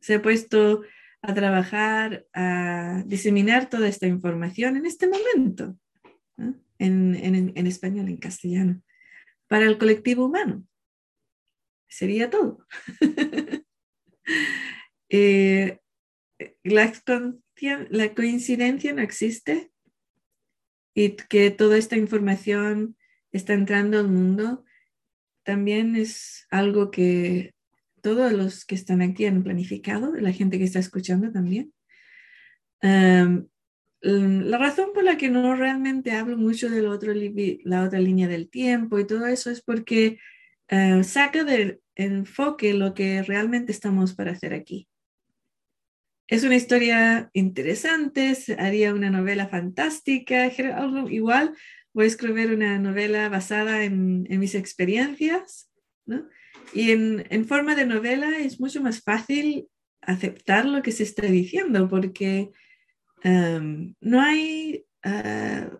[0.00, 0.82] se ha puesto
[1.22, 5.76] a trabajar, a diseminar toda esta información en este momento,
[6.78, 8.82] en, en- en español, en castellano,
[9.48, 10.64] para el colectivo humano.
[11.88, 12.66] Sería todo.
[15.10, 15.80] Eh,
[16.62, 16.92] la,
[17.88, 19.72] la coincidencia no existe
[20.94, 22.94] y que toda esta información
[23.32, 24.66] está entrando al mundo
[25.44, 27.54] también es algo que
[28.02, 31.72] todos los que están aquí han planificado, la gente que está escuchando también.
[32.82, 33.48] Am, mm,
[34.00, 38.98] la razón por la que no realmente hablo mucho de la otra, línea del tiempo
[38.98, 40.18] y todo eso es porque
[40.68, 44.88] eh, saca del enfoque lo que realmente estamos para hacer aquí.
[46.28, 50.52] Es una historia interesante, haría una novela fantástica,
[51.08, 51.56] igual.
[51.94, 55.70] Voy a escribir una novela basada en, mis experiencias,
[56.04, 56.28] ¿no?
[56.74, 59.68] Y en forma de novela es mucho más fácil
[60.02, 62.52] aceptar lo que se está diciendo porque
[63.22, 65.70] em, no hay, ah,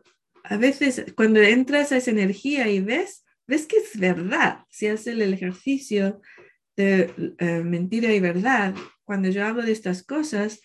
[0.45, 5.19] a veces cuando entras a esa energía y ves, ves que es verdad, si haces
[5.19, 6.21] el ejercicio
[6.77, 8.75] de eh, mentira y verdad,
[9.05, 10.61] cuando yo hablo de estas cosas,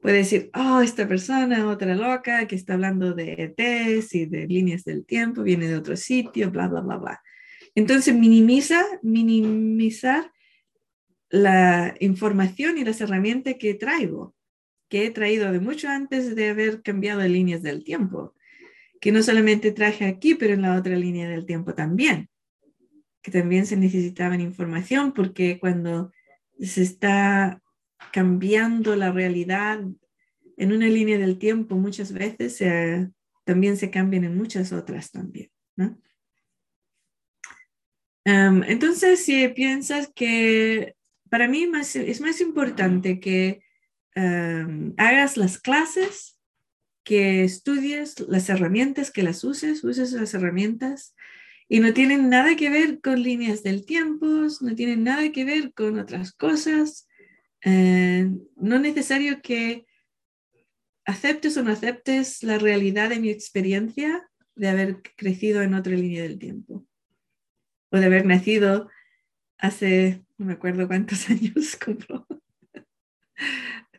[0.00, 4.84] puede decir, oh, esta persona, otra loca, que está hablando de ETs y de líneas
[4.84, 7.22] del tiempo, viene de otro sitio, bla, bla, bla, bla.
[7.74, 10.30] Entonces, minimiza, minimizar
[11.30, 14.33] la información y las herramientas que traigo,
[14.96, 18.34] he traído de mucho antes de haber cambiado de líneas del tiempo,
[19.00, 22.28] que no solamente traje aquí, pero en la otra línea del tiempo también,
[23.22, 26.12] que también se necesitaba información porque cuando
[26.58, 27.60] se está
[28.12, 29.80] cambiando la realidad
[30.56, 32.62] en una línea del tiempo, muchas veces
[33.44, 35.50] también se cambian en muchas otras también.
[35.76, 35.98] ¿no?
[38.24, 40.94] entonces, si piensas que
[41.28, 43.63] para mí más, es más importante que
[44.16, 46.38] hagas las clases,
[47.04, 51.14] que estudies las herramientas, que las uses, uses las herramientas
[51.68, 55.72] y no tienen nada que ver con líneas del tiempo, no tienen nada que ver
[55.74, 57.08] con otras cosas.
[57.62, 59.86] Eh, no es necesario que
[61.04, 66.22] aceptes o no aceptes la realidad de mi experiencia de haber crecido en otra línea
[66.22, 66.86] del tiempo
[67.90, 68.88] o de haber nacido
[69.58, 72.26] hace no me acuerdo cuántos años compró,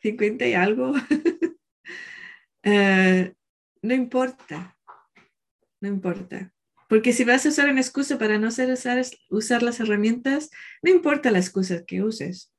[0.05, 0.93] 50 y algo.
[2.67, 3.31] Eh,
[3.83, 4.75] no importa,
[5.81, 6.51] no importa.
[6.89, 10.49] Porque si vas a usar una excusa para no usar, usar las herramientas,
[10.81, 12.51] no importa la excusa que uses.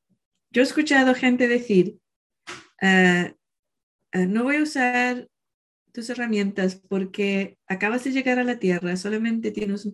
[0.52, 1.98] Yo he escuchado gente decir,
[2.80, 3.34] eh,
[4.12, 5.28] eh, no voy a usar
[5.92, 9.88] tus herramientas porque acabas de llegar a la Tierra, solamente tienes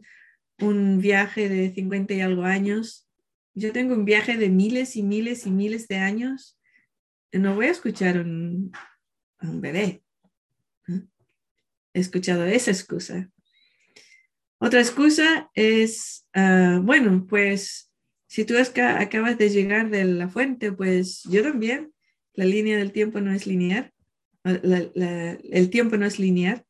[0.59, 3.09] un viaje de 50 y algo años
[3.55, 6.59] yo tengo un viaje de miles y miles y miles de años,
[7.33, 8.73] no voy a escuchar a un
[9.61, 10.03] bebé.
[11.95, 13.31] He escuchado esa excusa.
[14.59, 17.93] Otra excusa es, ah, bueno, pues
[18.29, 21.93] si tú acabas de llegar de la fuente, pues yo también.
[22.35, 23.93] La línea del tiempo no es lineal.
[24.45, 26.65] el tiempo no es lineal.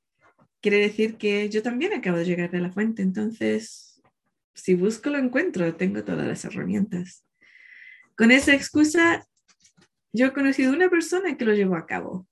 [0.61, 3.03] Quiere decir que yo también acabo de llegar de la fuente.
[3.03, 4.03] Entonces,
[4.55, 7.25] si busco lo encuentro, tengo todas las herramientas.
[8.17, 9.25] Con esa excusa,
[10.13, 12.27] yo he conocido una persona que lo llevó a cabo.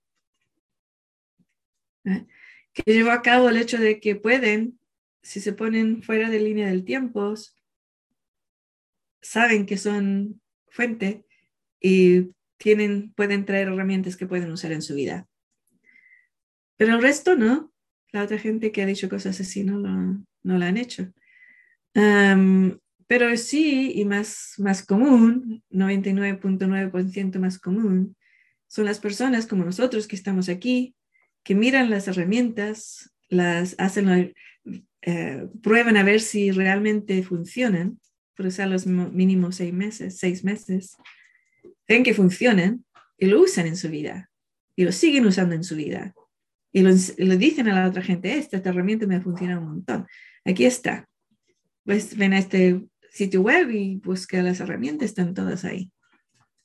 [2.04, 2.26] ¿eh?
[2.72, 4.78] Que llevó a cabo el hecho de que pueden,
[5.22, 7.34] si se ponen fuera de línea del tiempo,
[9.22, 11.24] saben que son fuente
[11.80, 15.26] y tienen, pueden traer herramientas que pueden usar en su vida.
[16.76, 17.72] Pero el resto no.
[18.12, 21.12] La otra gente que ha dicho cosas así no lo, no lo han hecho
[23.10, 28.16] pero sí, y más, más común, 99.9% más común,
[28.68, 30.94] son las personas como nosotros que estamos aquí,
[31.42, 34.32] que miran las herramientas, las hacen,
[35.02, 37.98] eh, prueban a ver si realmente funcionan,
[38.36, 40.96] por usar los mínimos seis meses, seis meses,
[41.88, 42.84] ven que funcionan
[43.18, 44.30] y lo usan en su vida
[44.76, 46.14] y lo siguen usando en su vida.
[46.72, 50.06] Y lo, lo dicen a la otra gente, esta, esta herramienta me funciona un montón.
[50.44, 51.08] Aquí está,
[51.84, 55.92] pues ven a este sitio web y busca las herramientas, están todas ahí.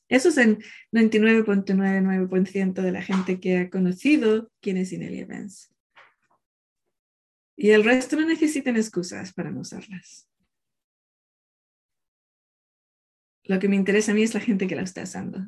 [0.08, 5.74] Eso es el 99.99% de la gente que ha conocido quién es Inelia Evans.
[7.58, 10.30] Y el resto no necesitan excusas para no usarlas.
[13.44, 15.40] Lo que me interesa a mí es la gente que la está usando.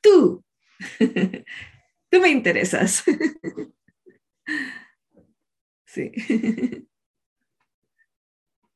[0.00, 0.44] Tú.
[2.10, 3.02] Tú me interesas.
[5.86, 6.12] sí.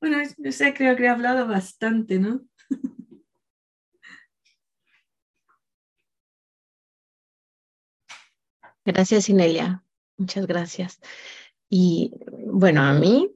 [0.01, 2.41] Bueno, yo sé, creo que he hablado bastante, ¿no?
[8.85, 9.85] Gracias, Inelia.
[10.17, 11.01] Muchas gracias.
[11.69, 12.13] Y
[12.47, 13.31] bueno, a mí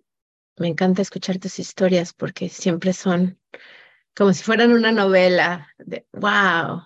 [0.56, 3.38] me encanta escuchar tus historias porque siempre son
[4.16, 6.82] como si fueran una novela de wow,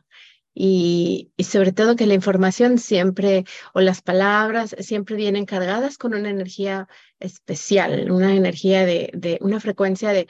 [0.55, 3.45] y, sobre todo que la información siempre
[3.75, 6.89] o las palabras siempre vienen cargadas con una energía
[7.21, 10.29] especial, una energía de, de una frecuencia de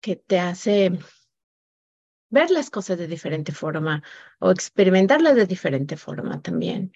[0.00, 0.98] que te hace
[2.30, 4.02] ver las cosas de diferente forma
[4.38, 6.92] o experimentarlas de diferente forma también.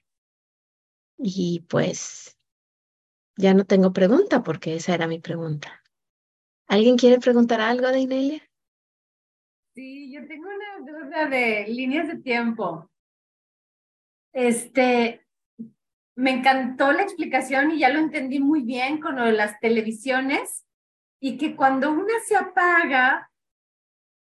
[1.18, 2.36] Y pues
[3.36, 5.82] ya no tengo pregunta porque esa era mi pregunta.
[6.66, 8.50] ¿Alguien quiere preguntar algo de Inelia?
[9.74, 10.48] Sí, yo tengo
[10.84, 12.90] duda de líneas de tiempo.
[14.32, 15.26] Este,
[16.16, 20.64] me encantó la explicación y ya lo entendí muy bien con lo de las televisiones
[21.20, 23.30] y que cuando una se apaga,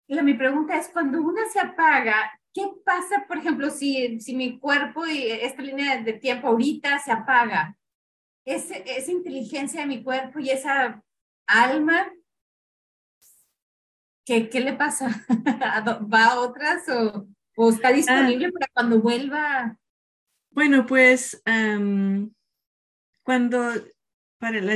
[0.06, 4.58] la, mi pregunta es, cuando una se apaga, ¿qué pasa, por ejemplo, si, si mi
[4.58, 7.76] cuerpo y esta línea de tiempo ahorita se apaga?
[8.46, 11.02] Ese, esa inteligencia de mi cuerpo y esa
[11.46, 12.12] alma
[14.24, 15.24] ¿qué, qué le pasa?
[15.62, 19.78] ¿A dó- ¿Va a otras o, o está disponible para cuando vuelva?
[20.50, 21.42] Bueno, pues
[23.22, 23.72] cuando
[24.38, 24.74] para la,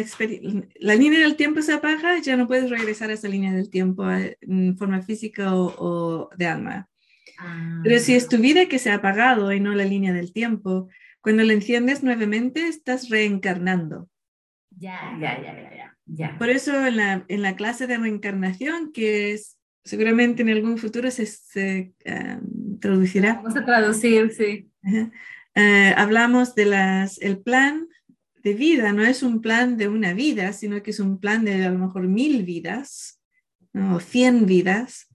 [0.81, 4.11] la línea del tiempo se apaga, ya no puedes regresar a esa línea del tiempo
[4.11, 6.89] eh, en forma física o, o de alma.
[7.83, 10.89] Pero si es tu vida que se ha apagado y no la línea del tiempo,
[11.21, 14.09] cuando la enciendes nuevamente, estás reencarnando.
[14.79, 15.88] Ya, ya, ya, ya, ya.
[16.09, 16.37] Ya.
[16.39, 21.11] Por eso en la, en la clase de reencarnación, que es, seguramente en algún futuro
[21.11, 24.71] se, se, am, traducirá, Vamos a traducir, sí.
[25.55, 27.89] Eh, hablamos de las, el plan
[28.43, 31.65] de vida, no es un plan de una vida, sino que es un plan de
[31.65, 33.21] a lo mejor mil vidas,
[33.73, 33.97] ¿no?
[33.97, 35.09] o cien vidas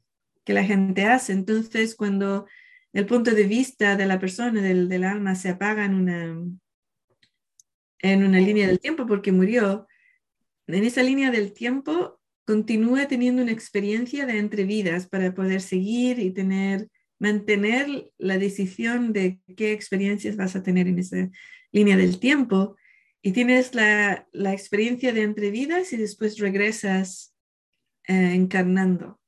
[0.44, 1.34] que la gente hace.
[1.34, 2.46] Entonces, cuando
[2.92, 6.38] el punto de vista de la persona, del, del alma, se apaga en una,
[8.00, 9.88] en una línea del tiempo porque murió,
[10.68, 16.20] en esa línea del tiempo continúa teniendo una experiencia de entre vidas para poder seguir
[16.20, 16.90] y tener
[17.24, 21.30] mantener la decisión de qué experiencias vas a tener en esa
[21.72, 22.76] línea del tiempo
[23.22, 27.34] y tienes la, la experiencia de entre vidas y después regresas
[28.10, 29.22] eh, encarnando.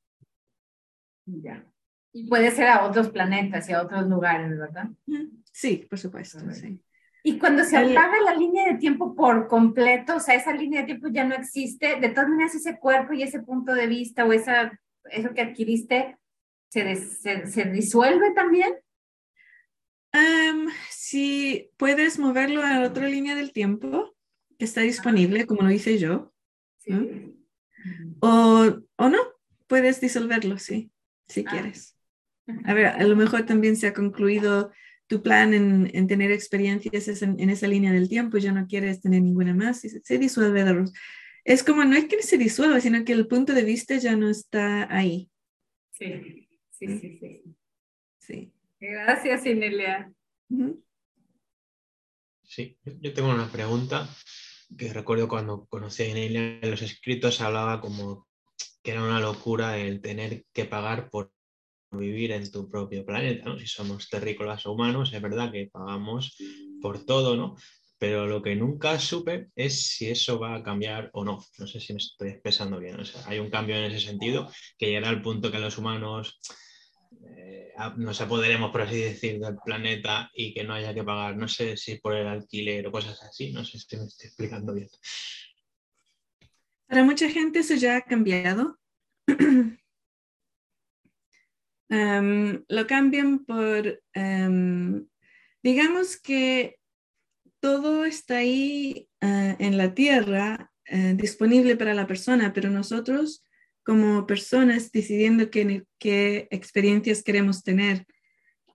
[1.25, 1.65] Ya.
[2.11, 4.89] Y puede ser a otros planetas y a otros lugares, ¿verdad?
[5.53, 6.39] Sí, por supuesto.
[6.51, 6.77] Sí.
[7.27, 10.85] Y cuando se apaga la línea de tiempo por completo, o sea, esa línea de
[10.85, 14.31] tiempo ya no existe, de todas maneras ese cuerpo y ese punto de vista o
[14.31, 16.17] esa, eso que adquiriste
[16.69, 18.73] se, des- se, se disuelve también.
[20.11, 24.15] Am, si puedes moverlo a otra línea del tiempo
[24.59, 26.31] está disponible, como lo hice yo,
[26.77, 27.33] Sí.
[28.19, 28.67] o,
[28.97, 29.17] o no,
[29.65, 30.91] puedes disolverlo, sí,
[31.27, 31.49] si Ah.
[31.49, 31.97] quieres.
[32.65, 34.71] A ver, a lo mejor también se ha concluido
[35.07, 38.51] tu plan en, en tener experiencias es en, en esa línea del tiempo y ya
[38.51, 40.93] no quieres tener ninguna más y se, se disuelve de los-
[41.43, 44.29] Es como, no es que se disuelva, sino que el punto de vista ya no
[44.29, 45.29] está ahí.
[45.91, 47.43] Sí, sí, sí, sí.
[48.17, 48.53] Sí.
[48.79, 50.11] Gracias, Inelia.
[52.43, 54.07] Sí, yo tengo una pregunta
[54.77, 58.27] que recuerdo cuando conocí a Inelia en los escritos hablaba como
[58.83, 61.31] que era una locura el tener que pagar por
[61.91, 63.57] vivir en tu propio planeta.
[63.57, 66.37] Si somos terrícolas o humanos, es verdad que pagamos
[66.81, 67.55] por todo, ¿no?
[67.97, 71.43] Pero lo que nunca supe es si eso va a cambiar o no.
[71.57, 72.97] No sé si me estoy expresando bien.
[73.25, 76.39] Hay un cambio en ese sentido que llegará al punto que los humanos
[77.25, 81.47] eh, nos apoderemos, por así decir, del planeta y que no haya que pagar, no
[81.47, 84.89] sé si por el alquiler o cosas así, no sé si me estoy explicando bien.
[86.87, 88.77] Para mucha gente eso ya ha cambiado.
[91.89, 95.07] Am, lo cambian por, am,
[95.61, 96.77] digamos que
[97.59, 103.43] todo está ahí ah, en la tierra eh, disponible para la persona, pero nosotros
[103.83, 108.05] como personas decidiendo qué, qué experiencias queremos tener,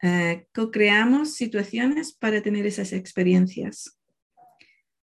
[0.02, 3.98] eh, co-creamos situaciones para tener esas experiencias.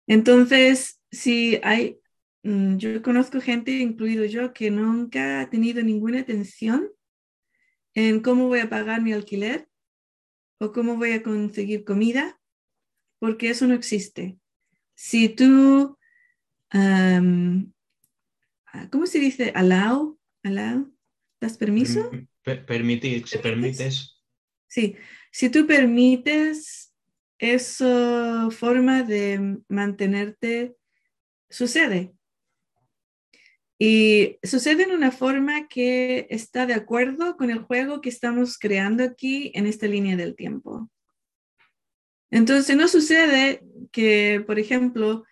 [0.05, 1.97] Entonces, si hay,
[2.43, 6.89] mm, yo conozco gente, incluido yo, que nunca ha tenido ninguna atención
[7.95, 9.67] en cómo voy a pagar mi alquiler
[10.59, 12.39] o cómo voy a conseguir comida,
[13.19, 14.37] porque eso no existe.
[14.93, 15.97] Si tú,
[16.71, 17.21] ah,
[18.91, 19.51] ¿cómo se dice?
[19.55, 20.93] Allow, allow,
[21.41, 22.11] ¿das permiso?
[22.11, 23.77] Perm- per- permitir, si ¿Permites?
[23.77, 24.11] permites,
[24.67, 24.95] Sí,
[25.31, 26.93] si tú permites
[27.37, 30.75] esa forma de mantenerte,
[31.49, 32.13] sucede.
[33.77, 39.03] Y sucede en una forma que está de acuerdo con el juego que estamos creando
[39.03, 40.89] aquí en esta línea del tiempo.
[42.31, 45.25] Entonces, no sucede que, por ejemplo,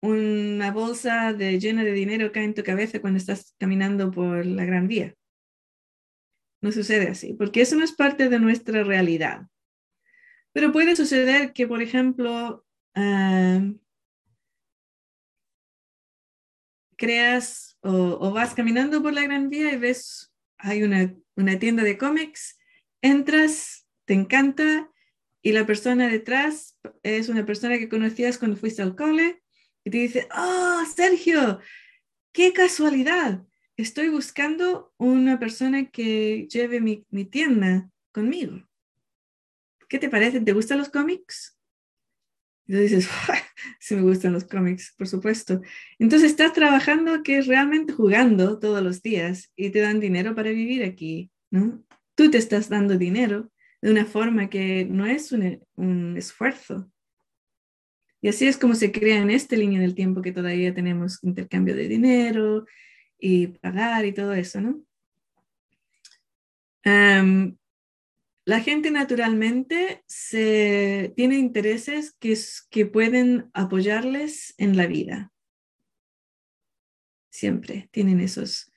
[0.00, 4.64] una bolsa de, llena de dinero cae en tu cabeza cuando estás caminando por la
[4.64, 5.14] Gran Vía.
[6.60, 9.46] No sucede así, porque eso no es parte de nuestra realidad.
[10.52, 12.64] Pero puede suceder que, por ejemplo,
[12.94, 13.60] ah,
[16.98, 21.96] creas o, vas caminando por la Gran Vía y ves, hay una, una tienda de
[21.96, 22.58] cómics,
[23.00, 24.90] entras, te encanta
[25.40, 29.42] y la persona detrás es una persona que conocías cuando fuiste al cole
[29.84, 31.60] y te dice, oh, Sergio,
[32.32, 33.46] qué casualidad,
[33.76, 38.68] estoy buscando una persona que lleve mi, mi tienda conmigo.
[39.88, 40.40] ¿Qué te parece?
[40.40, 41.57] ¿Te gustan los cómics?
[42.68, 43.08] Tú dices,
[43.80, 45.62] sí me gustan los cómics, por supuesto.
[45.98, 50.50] Entonces estás trabajando que es realmente jugando todos los días y te dan dinero para
[50.50, 51.82] vivir aquí, ¿no?
[52.14, 53.50] Tú te estás dando dinero
[53.80, 56.90] de una forma que no es un, un esfuerzo.
[58.20, 61.74] Y así es como se crea en esta línea del tiempo que todavía tenemos intercambio
[61.74, 62.66] de dinero
[63.18, 64.82] y pagar y todo eso, ¿no?
[66.84, 67.56] Em,
[68.48, 72.34] la gente naturalmente se, tiene intereses que,
[72.70, 75.34] que pueden apoyarles en la vida.
[77.28, 78.72] Siempre tienen esos.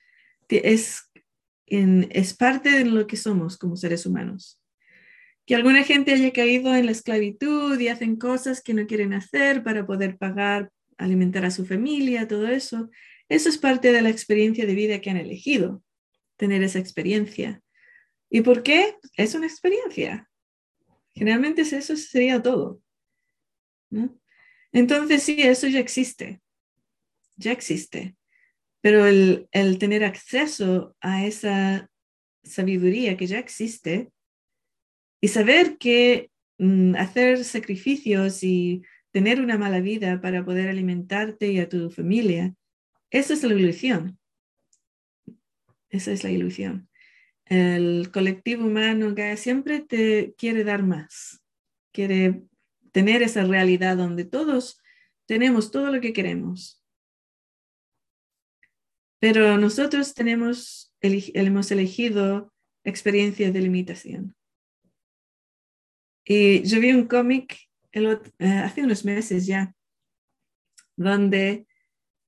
[0.50, 1.10] Es,
[1.64, 4.60] en- es parte de lo que somos como seres humanos.
[5.46, 9.62] Que alguna gente haya caído en la esclavitud y hacen cosas que no quieren hacer
[9.64, 12.90] para poder pagar, alimentar a su familia, todo eso.
[13.30, 15.82] Eso es parte de la experiencia de vida que han elegido,
[16.36, 17.61] tener esa experiencia.
[18.34, 18.96] ¿Y por qué?
[19.18, 20.26] Es una experiencia.
[21.14, 22.80] Generalmente es- eso sería todo.
[23.90, 24.18] ¿no?
[24.72, 26.40] Entonces sí, eso ya existe.
[27.36, 28.16] Ya existe.
[28.80, 31.90] Pero el, el tener acceso a esa
[32.42, 34.10] sabiduría que ya existe
[35.20, 38.80] y saber que mm, hacer sacrificios y
[39.10, 42.54] tener una mala vida para poder alimentarte y a tu familia,
[43.10, 44.18] esa es la ilusión.
[45.90, 46.88] Esa es la ilusión
[47.52, 51.42] el colectivo humano que siempre te quiere dar más,
[51.92, 52.44] quiere
[52.92, 54.80] tener esa realidad donde todos
[55.26, 56.82] tenemos todo lo que queremos.
[59.20, 62.52] Pero nosotros tenemos, hemos elegido
[62.84, 64.34] experiencias de limitación.
[66.24, 67.56] Y yo vi un cómic
[67.92, 69.74] eh, hace unos meses ya,
[70.96, 71.66] donde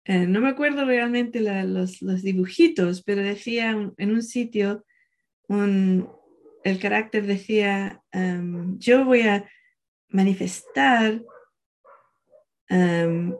[0.04, 4.84] eh, no me acuerdo realmente la- los, los dibujitos, pero decía en un sitio
[5.48, 6.08] un-
[6.64, 9.48] el carácter decía, em, yo voy a
[10.08, 11.22] manifestar
[12.68, 13.34] em,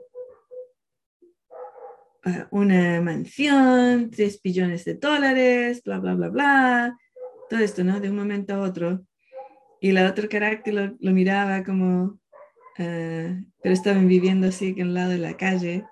[2.50, 6.98] una mansión, 3 billones de dólares, bla, bla, bla, bla,
[7.50, 8.00] todo esto, ¿no?
[8.00, 9.04] De un momento a otro.
[9.80, 12.18] Y la otro carácter lo, lo miraba como,
[12.78, 15.84] eh, pero estaban viviendo así que al lado de la calle.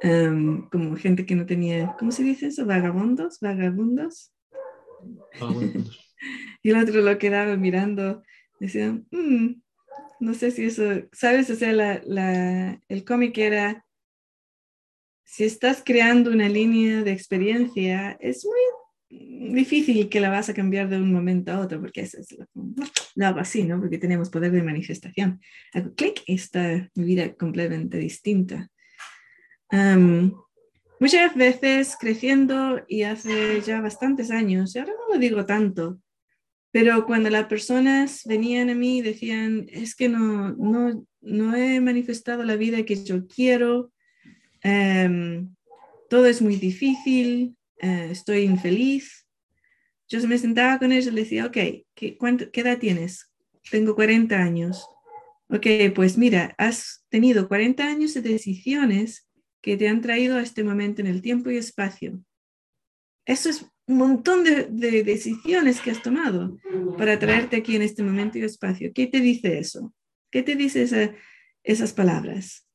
[0.00, 2.66] Em, como gente que no tenía, ¿cómo se dice eso?
[2.66, 4.31] Vagabundos, vagabundos.
[5.40, 5.98] Vagabundos.
[6.62, 8.22] Y el otro lo quedaba mirando,
[8.60, 9.60] decía, "Mm,
[10.20, 11.50] no sé si eso, ¿sabes?
[11.50, 13.84] O sea, la, la- el cómic era,
[15.24, 20.88] si estás creando una línea de experiencia, es muy difícil que la vas a cambiar
[20.88, 22.36] de un momento a otro, porque eso es
[23.16, 23.80] lo, hago así, ¿no?
[23.80, 25.40] Porque tenemos poder de manifestación.
[25.74, 28.68] Hago clic y está mi vida completamente distinta.
[29.70, 30.34] Am,
[31.02, 36.00] muchas veces creciendo y hace ya bastantes años, y ahora no lo digo tanto,
[36.70, 41.80] pero cuando las personas venían a mí y decían, es que no, no, no he
[41.80, 43.92] manifestado la vida que yo quiero,
[44.62, 45.52] em,
[46.08, 49.26] todo es muy difícil, eh, estoy infeliz.
[50.08, 51.56] Yo me sentaba con ellos y les decía, ok,
[51.96, 53.28] ¿qué, cuánto- ¿qué edad tienes?
[53.72, 54.86] Tengo 40 años.
[55.48, 59.26] Ok, pues mira, has tenido 40 años de decisiones
[59.62, 62.20] que te han traído a este momento en el tiempo y espacio.
[63.24, 66.58] Eso es un montón de, de decisiones que has tomado
[66.98, 68.92] para traerte aquí en este momento y espacio.
[68.92, 69.94] ¿Qué te dice eso?
[70.30, 71.14] ¿Qué te dice esa-
[71.62, 72.66] esas palabras?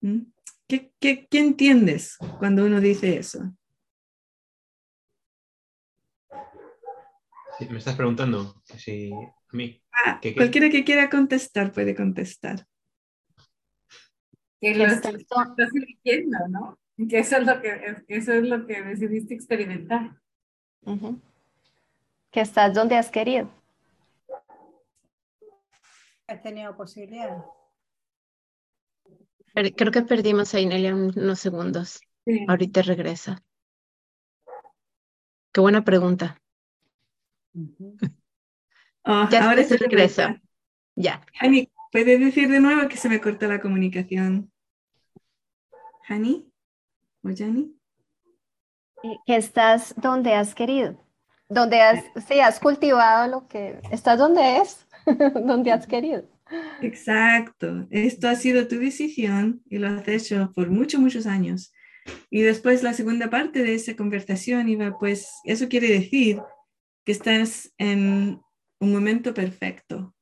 [0.00, 0.22] ¿Mm?
[0.66, 3.54] ¿Qué, qué, qué entiendes cuando uno dice eso?
[7.58, 9.82] Sí, me estás preguntando que si a mí.
[10.04, 10.36] Ah, ¿Qué, qué?
[10.36, 12.66] cualquiera que quiera contestar puede contestar.
[14.60, 16.78] Que Que lo estás estás eligiendo, ¿no?
[17.08, 20.16] Que eso es lo que, eso es lo que decidiste experimentar.
[20.82, 21.20] Ujú.
[22.32, 23.48] Que estás donde has querido.
[26.26, 27.42] Has tenido posibilidades.
[29.54, 32.00] Per- Creo que perdimos a Inelia un- unos segundos.
[32.26, 32.44] Sí.
[32.48, 33.42] Ahorita regresa.
[35.52, 36.40] Qué buena pregunta.
[39.04, 40.40] Oh, Ya ahora se regresa.
[40.94, 41.24] Ya.
[41.92, 44.50] ¿Puedes decir de nuevo que se me cortó la comunicación?
[46.08, 46.50] Hani
[47.22, 47.74] o Jani?
[49.02, 50.98] Eh, Que estás donde has querido.
[51.48, 54.86] Donde has, sí, has cultivado lo que, estás donde es,
[55.46, 56.28] donde has querido.
[56.82, 57.86] Exacto.
[57.90, 61.72] Esto ha sido tu decisión y lo has hecho por muchos, muchos años.
[62.30, 66.40] Y después la segunda parte de esa conversación iba, pues, eso quiere decir
[67.04, 68.40] que estás en
[68.80, 70.14] un momento perfecto,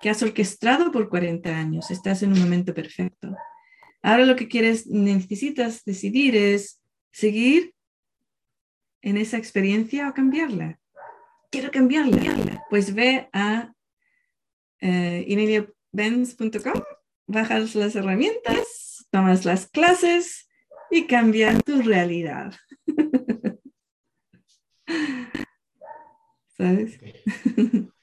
[0.00, 3.34] que has orquestado por 40 años, estás en un momento perfecto.
[4.02, 6.80] Ahora lo que quieres, necesitas decidir es
[7.12, 7.74] seguir
[9.02, 10.78] en esa experiencia o cambiarla.
[11.50, 12.64] Quiero cambiarla.
[12.70, 13.72] Pues ve a
[14.80, 16.82] eh, ineliabenz.com,
[17.26, 20.48] bajas las herramientas, tomas las clases
[20.90, 22.54] y cambias tu realidad.
[26.56, 26.98] ¿Sabes?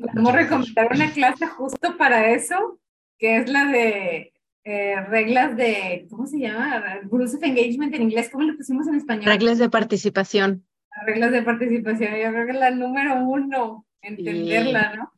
[0.00, 2.80] Podemos recomendar una clase justo para eso,
[3.18, 4.32] que es la de
[4.64, 7.00] eh, reglas de, ¿cómo se llama?
[7.04, 9.24] Rules of Engagement en inglés, ¿cómo lo pusimos en español?
[9.26, 10.66] Reglas de participación.
[11.06, 15.12] Reglas de participación, yo creo que es la número uno, entenderla, ¿no?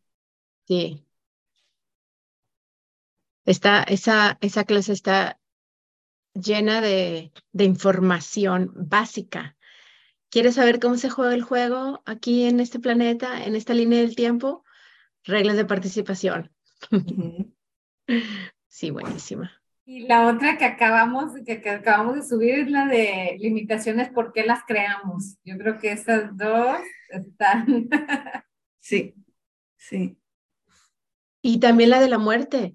[0.67, 1.05] Sí.
[3.45, 5.41] Está, esa, esa clase está
[6.35, 9.57] llena de, de información básica.
[10.33, 14.17] ¿Quieres saber cómo se juega el juego aquí en este planeta, en esta línea del
[14.17, 14.65] tiempo?
[15.25, 16.51] Reglas de participación.
[18.67, 19.53] Sí, buenísima.
[19.85, 24.33] Y la otra que acabamos, que, que acabamos de subir es la de limitaciones, ¿por
[24.33, 25.37] qué las creamos?
[25.45, 26.79] Yo creo que esas dos
[27.11, 27.89] están.
[28.81, 29.15] Sí,
[29.77, 30.19] sí.
[31.43, 32.75] Y también la de la muerte.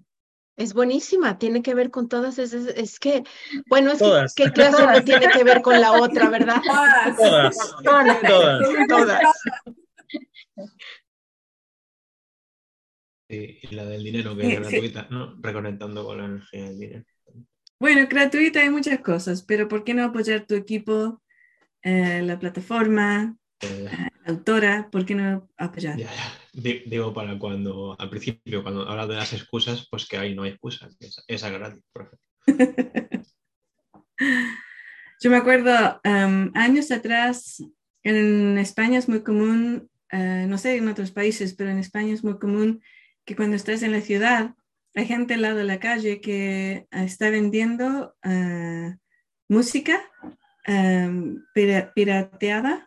[0.58, 3.24] Es buenísima, tiene que ver con todas esas, es que,
[3.68, 4.34] bueno, es Todas.
[4.34, 6.62] que, ¿qué clase no tiene que ver con la otra, verdad?
[6.66, 7.16] Todas.
[7.16, 7.76] Todas.
[7.84, 8.22] Todas.
[8.22, 8.88] Todas.
[8.88, 9.24] Todas.
[13.30, 14.62] Y, la del dinero, que Sí, es sí.
[14.64, 15.36] gratuita, ¿no?
[15.42, 17.06] Reconectando con la energía del dinero.
[17.80, 21.22] Bueno, gratuita hay muchas cosas, pero ¿por qué no apoyar tu equipo,
[21.84, 24.90] eh, la plataforma, Eh, la autora?
[24.92, 25.98] ¿Por qué no apoyar?
[25.98, 26.47] ya, ya.
[26.58, 30.42] Di- Digo, para cuando, al principio, cuando hablas de las excusas, pues que ahí no
[30.44, 30.98] hay excusas.
[31.00, 32.18] Esa, es gratis, profe.
[35.22, 37.64] Yo me acuerdo um, años atrás,
[38.04, 42.24] en España es muy común, eh, no sé en otros países, pero en España es
[42.24, 42.82] muy común
[43.26, 44.56] que cuando estás en la ciudad,
[44.96, 48.96] hay gente al lado de la calle que eh, está vendiendo eh,
[49.48, 50.02] música
[50.68, 52.87] um, pira- pirateada.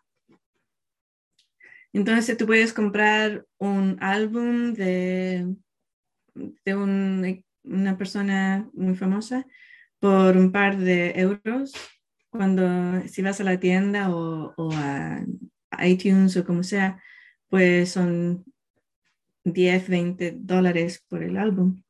[1.93, 5.55] Entonces tú puedes comprar un álbum de,
[6.64, 9.47] de un- una persona muy famosa
[9.99, 11.72] por un par de euros
[12.30, 15.20] cuando si vas a la tienda o, a
[15.84, 17.03] iTunes o como sea,
[17.49, 18.45] pues son
[19.45, 21.82] 10, 20 dólares por el álbum.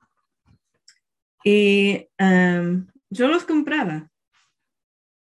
[1.45, 2.09] Y
[3.11, 4.11] yo los compraba.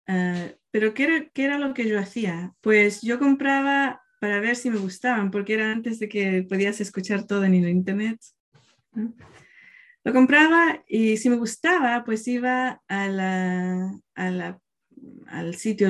[0.06, 2.54] Ah, pero ¿qué ¿qué era lo que yo hacía?
[2.60, 7.26] Pues yo compraba para ver si me gustaban, porque era antes de que podías escuchar
[7.26, 8.18] todo en internet.
[10.02, 13.92] Lo compraba y si me gustaba, pues iba a
[15.26, 15.88] al sitio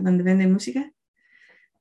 [0.00, 0.92] donde venden música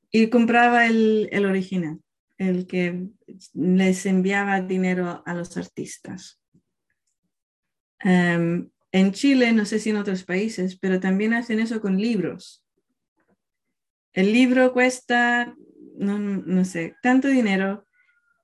[0.10, 2.00] y compraba el, el original,
[2.40, 3.06] el que
[3.54, 6.42] les enviaba dinero a los artistas.
[8.00, 12.66] Em, en Chile, no sé si en otros países, pero también hacen eso con libros.
[14.14, 15.56] El libro cuesta,
[16.02, 17.86] no, no sé, tanto dinero,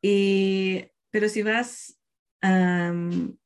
[0.02, 2.00] y, pero si vas
[2.42, 3.38] am,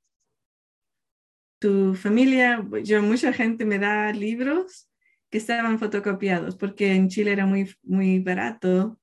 [1.60, 4.90] tu familia, yo mucha gente me da libros
[5.30, 9.00] que estaban fotocopiados, porque en Chile era muy, muy barato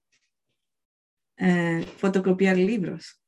[1.38, 3.22] eh, fotocopiar libros.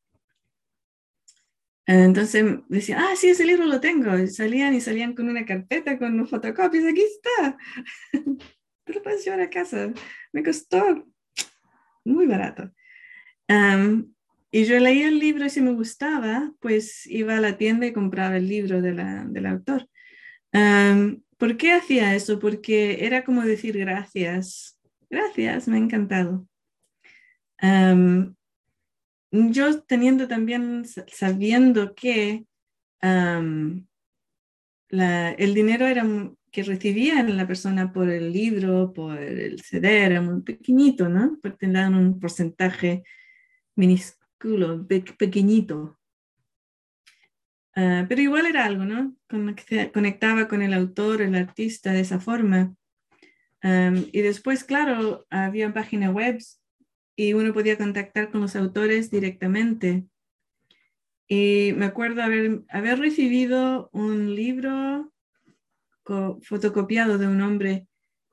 [1.87, 4.17] Entonces decían, ah, sí, ese libro lo tengo.
[4.17, 7.57] Y salían y salían con una carpeta con fotocopias, aquí está.
[8.85, 9.93] Te lo puedes llevar a casa.
[10.33, 11.07] Me costó
[12.05, 12.71] muy barato.
[14.53, 17.93] Y yo leía el libro y si me gustaba, pues iba a la tienda y
[17.93, 18.93] compraba el libro de
[19.29, 19.89] del autor.
[21.39, 22.39] ¿Por qué hacía eso?
[22.39, 24.79] Porque era como decir gracias.
[25.09, 26.47] Gracias, me ha encantado.
[29.33, 32.45] Yo teniendo también, sa- sabiendo que
[34.91, 36.05] el dinero era
[36.51, 41.39] que recibía la persona por el libro, por el CD, era muy pequeñito, ¿no?
[41.43, 43.05] Porque te dan un porcentaje
[43.77, 45.99] minúsculo, pe- pequeñito.
[47.77, 49.17] Ah, pero igual era algo, ¿no?
[49.29, 52.75] Conecta- Conectaba con el autor, el artista de esa forma.
[53.63, 56.39] Y después, claro, había páginas web
[57.15, 60.07] y uno podía contactar con los autores directamente.
[61.29, 65.13] Y me acuerdo haber, haber recibido un libro
[66.05, 67.87] fotocopiado de un hombre,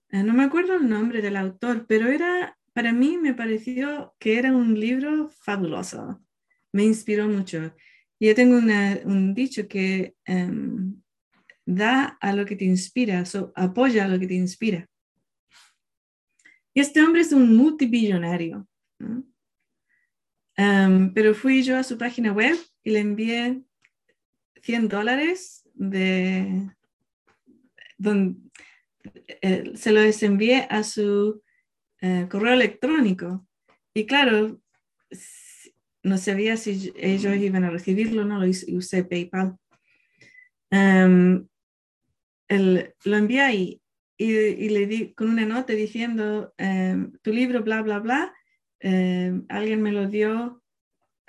[0.09, 4.37] eh, no me acuerdo el nombre del autor, pero era, para mí me pareció que
[4.39, 6.21] era un libro fabuloso.
[6.73, 7.73] Me inspiró mucho.
[8.19, 11.01] Yo tengo una- un dicho que em,
[11.65, 14.87] da a lo que te inspira, so, apoya a lo que te inspira.
[16.73, 18.67] Y este hombre es un multibillonario.
[18.99, 19.23] ¿no?
[20.55, 23.61] Em, pero fui yo a su página web y le envié
[24.63, 26.71] 100 dólares de...
[27.97, 28.51] don-
[29.41, 31.41] eh, se los envié a su
[32.01, 33.47] eh, correo electrónico.
[33.93, 34.61] Y claro,
[36.03, 39.57] no sabía si ellos iban a recibirlo, no lo hice- usé PayPal.
[40.69, 41.47] Em,
[42.49, 43.81] el- lo envié ahí
[44.17, 48.33] y, le di con una nota diciendo, em, tu libro, bla, bla, bla,
[48.79, 50.61] em, alguien me lo dio,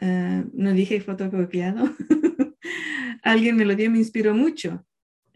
[0.01, 1.85] no dije fotocopiado,
[3.23, 4.87] alguien me lo dio me inspiró mucho.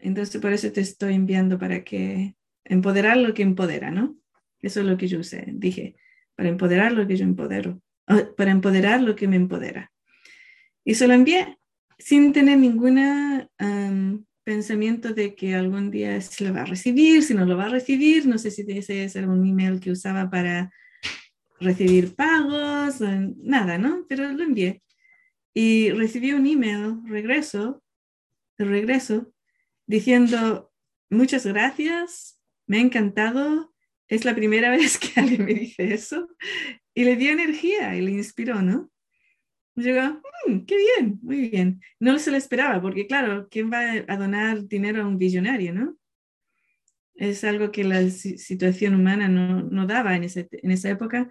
[0.03, 2.35] Entonces, por eso te estoy enviando para que
[2.65, 4.17] empoderar lo que empodera, ¿no?
[4.61, 5.45] Eso es lo que yo usé.
[5.47, 5.95] Dije,
[6.35, 9.91] para empoderar lo que yo empodero, ah, para empoderar lo que me empodera.
[10.83, 11.57] Y se lo envié
[11.97, 12.99] sin tener ningún
[14.43, 17.69] pensamiento de que algún día se lo va a recibir, si no lo va a
[17.69, 20.69] recibir, no sé si ese es un email que usaba para
[21.61, 22.99] recibir pagos,
[23.37, 24.05] nada, ¿no?
[24.09, 24.83] Pero lo envié.
[25.53, 27.81] Y recibí un email, regreso,
[28.57, 29.32] de regreso,
[29.85, 30.71] diciendo,
[31.09, 33.73] muchas gracias, me ha encantado,
[34.07, 36.29] es la primera vez que alguien me dice eso,
[36.93, 38.91] y le dio energía y le inspiró, ¿no?
[39.75, 41.81] Llegó, mm, qué bien, muy bien.
[41.99, 45.97] No se lo esperaba, porque claro, ¿quién va a donar dinero a un visionario, no?
[47.15, 51.29] Es algo que la situación humana no, daba en, esa época,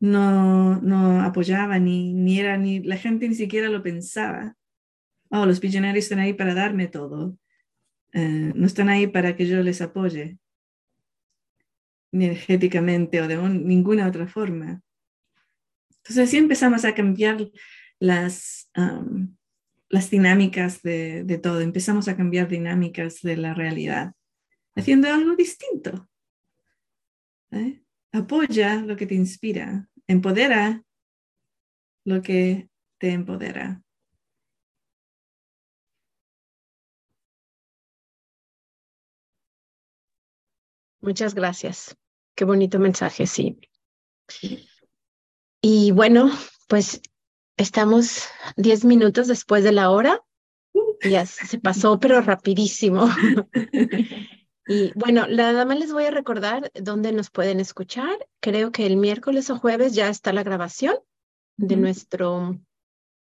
[0.00, 4.56] no, apoyaba, ni, ni era, ni la gente ni siquiera lo pensaba.
[5.30, 7.38] Oh, los visionarios están ahí para darme todo.
[8.12, 10.38] Eh, no están ahí para que yo les apoye
[12.12, 14.82] energéticamente o de ninguna otra forma.
[15.96, 17.50] Entonces así empezamos a cambiar
[17.98, 18.70] las,
[19.88, 24.14] las dinámicas de, todo, empezamos a cambiar dinámicas de la realidad,
[24.74, 26.08] haciendo algo distinto.
[27.52, 27.82] ¿eh?
[28.12, 30.82] Apoya lo que te inspira, empodera
[32.04, 33.81] lo que te empodera.
[41.02, 41.96] Muchas gracias.
[42.34, 43.58] Qué bonito mensaje, sí.
[45.60, 46.30] Y bueno,
[46.68, 47.02] pues
[47.56, 50.22] estamos diez minutos después de la hora.
[51.02, 53.08] Ya se pasó, pero rapidísimo.
[54.68, 58.28] Y bueno, nada más les voy a recordar dónde nos pueden escuchar.
[58.40, 60.94] Creo que el miércoles o jueves ya está la grabación
[61.56, 62.60] de, nuestro,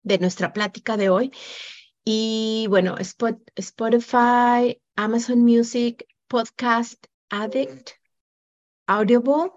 [0.04, 1.32] de nuestra plática de hoy.
[2.04, 2.96] Y bueno,
[3.56, 7.92] Spotify, Amazon Music, Podcast Addict,
[8.88, 9.52] Audible,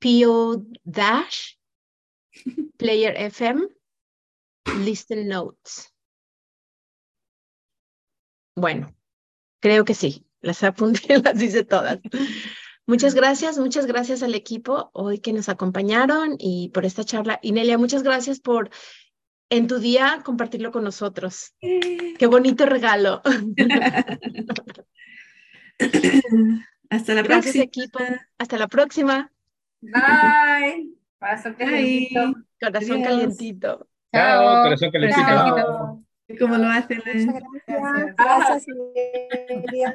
[0.00, 1.56] PO Dash,
[2.78, 3.68] Player FM,
[4.78, 5.92] Listen Notes.
[8.54, 8.94] Bueno,
[9.60, 10.26] creo que sí.
[10.40, 11.98] Las apunté, las hice todas.
[12.86, 17.40] Muchas gracias, muchas gracias al equipo hoy que nos acompañaron y por esta charla.
[17.42, 18.70] Inelia, muchas gracias por
[19.50, 21.52] en tu día compartirlo con nosotros.
[21.60, 23.22] Qué bonito regalo.
[26.90, 27.64] Hasta la Gracias, próxima.
[27.64, 27.98] equipo.
[28.38, 29.32] Hasta la próxima.
[29.80, 30.94] Bye.
[31.18, 32.34] Corazón calientito.
[32.60, 33.08] Corazón Adiós.
[33.08, 33.88] calientito.
[34.12, 35.26] Chao, corazón calentito.
[35.26, 36.02] Chao.
[36.40, 36.98] ¿Cómo lo hacen?
[37.06, 38.66] Muchas gracias.
[38.66, 39.94] Gracias.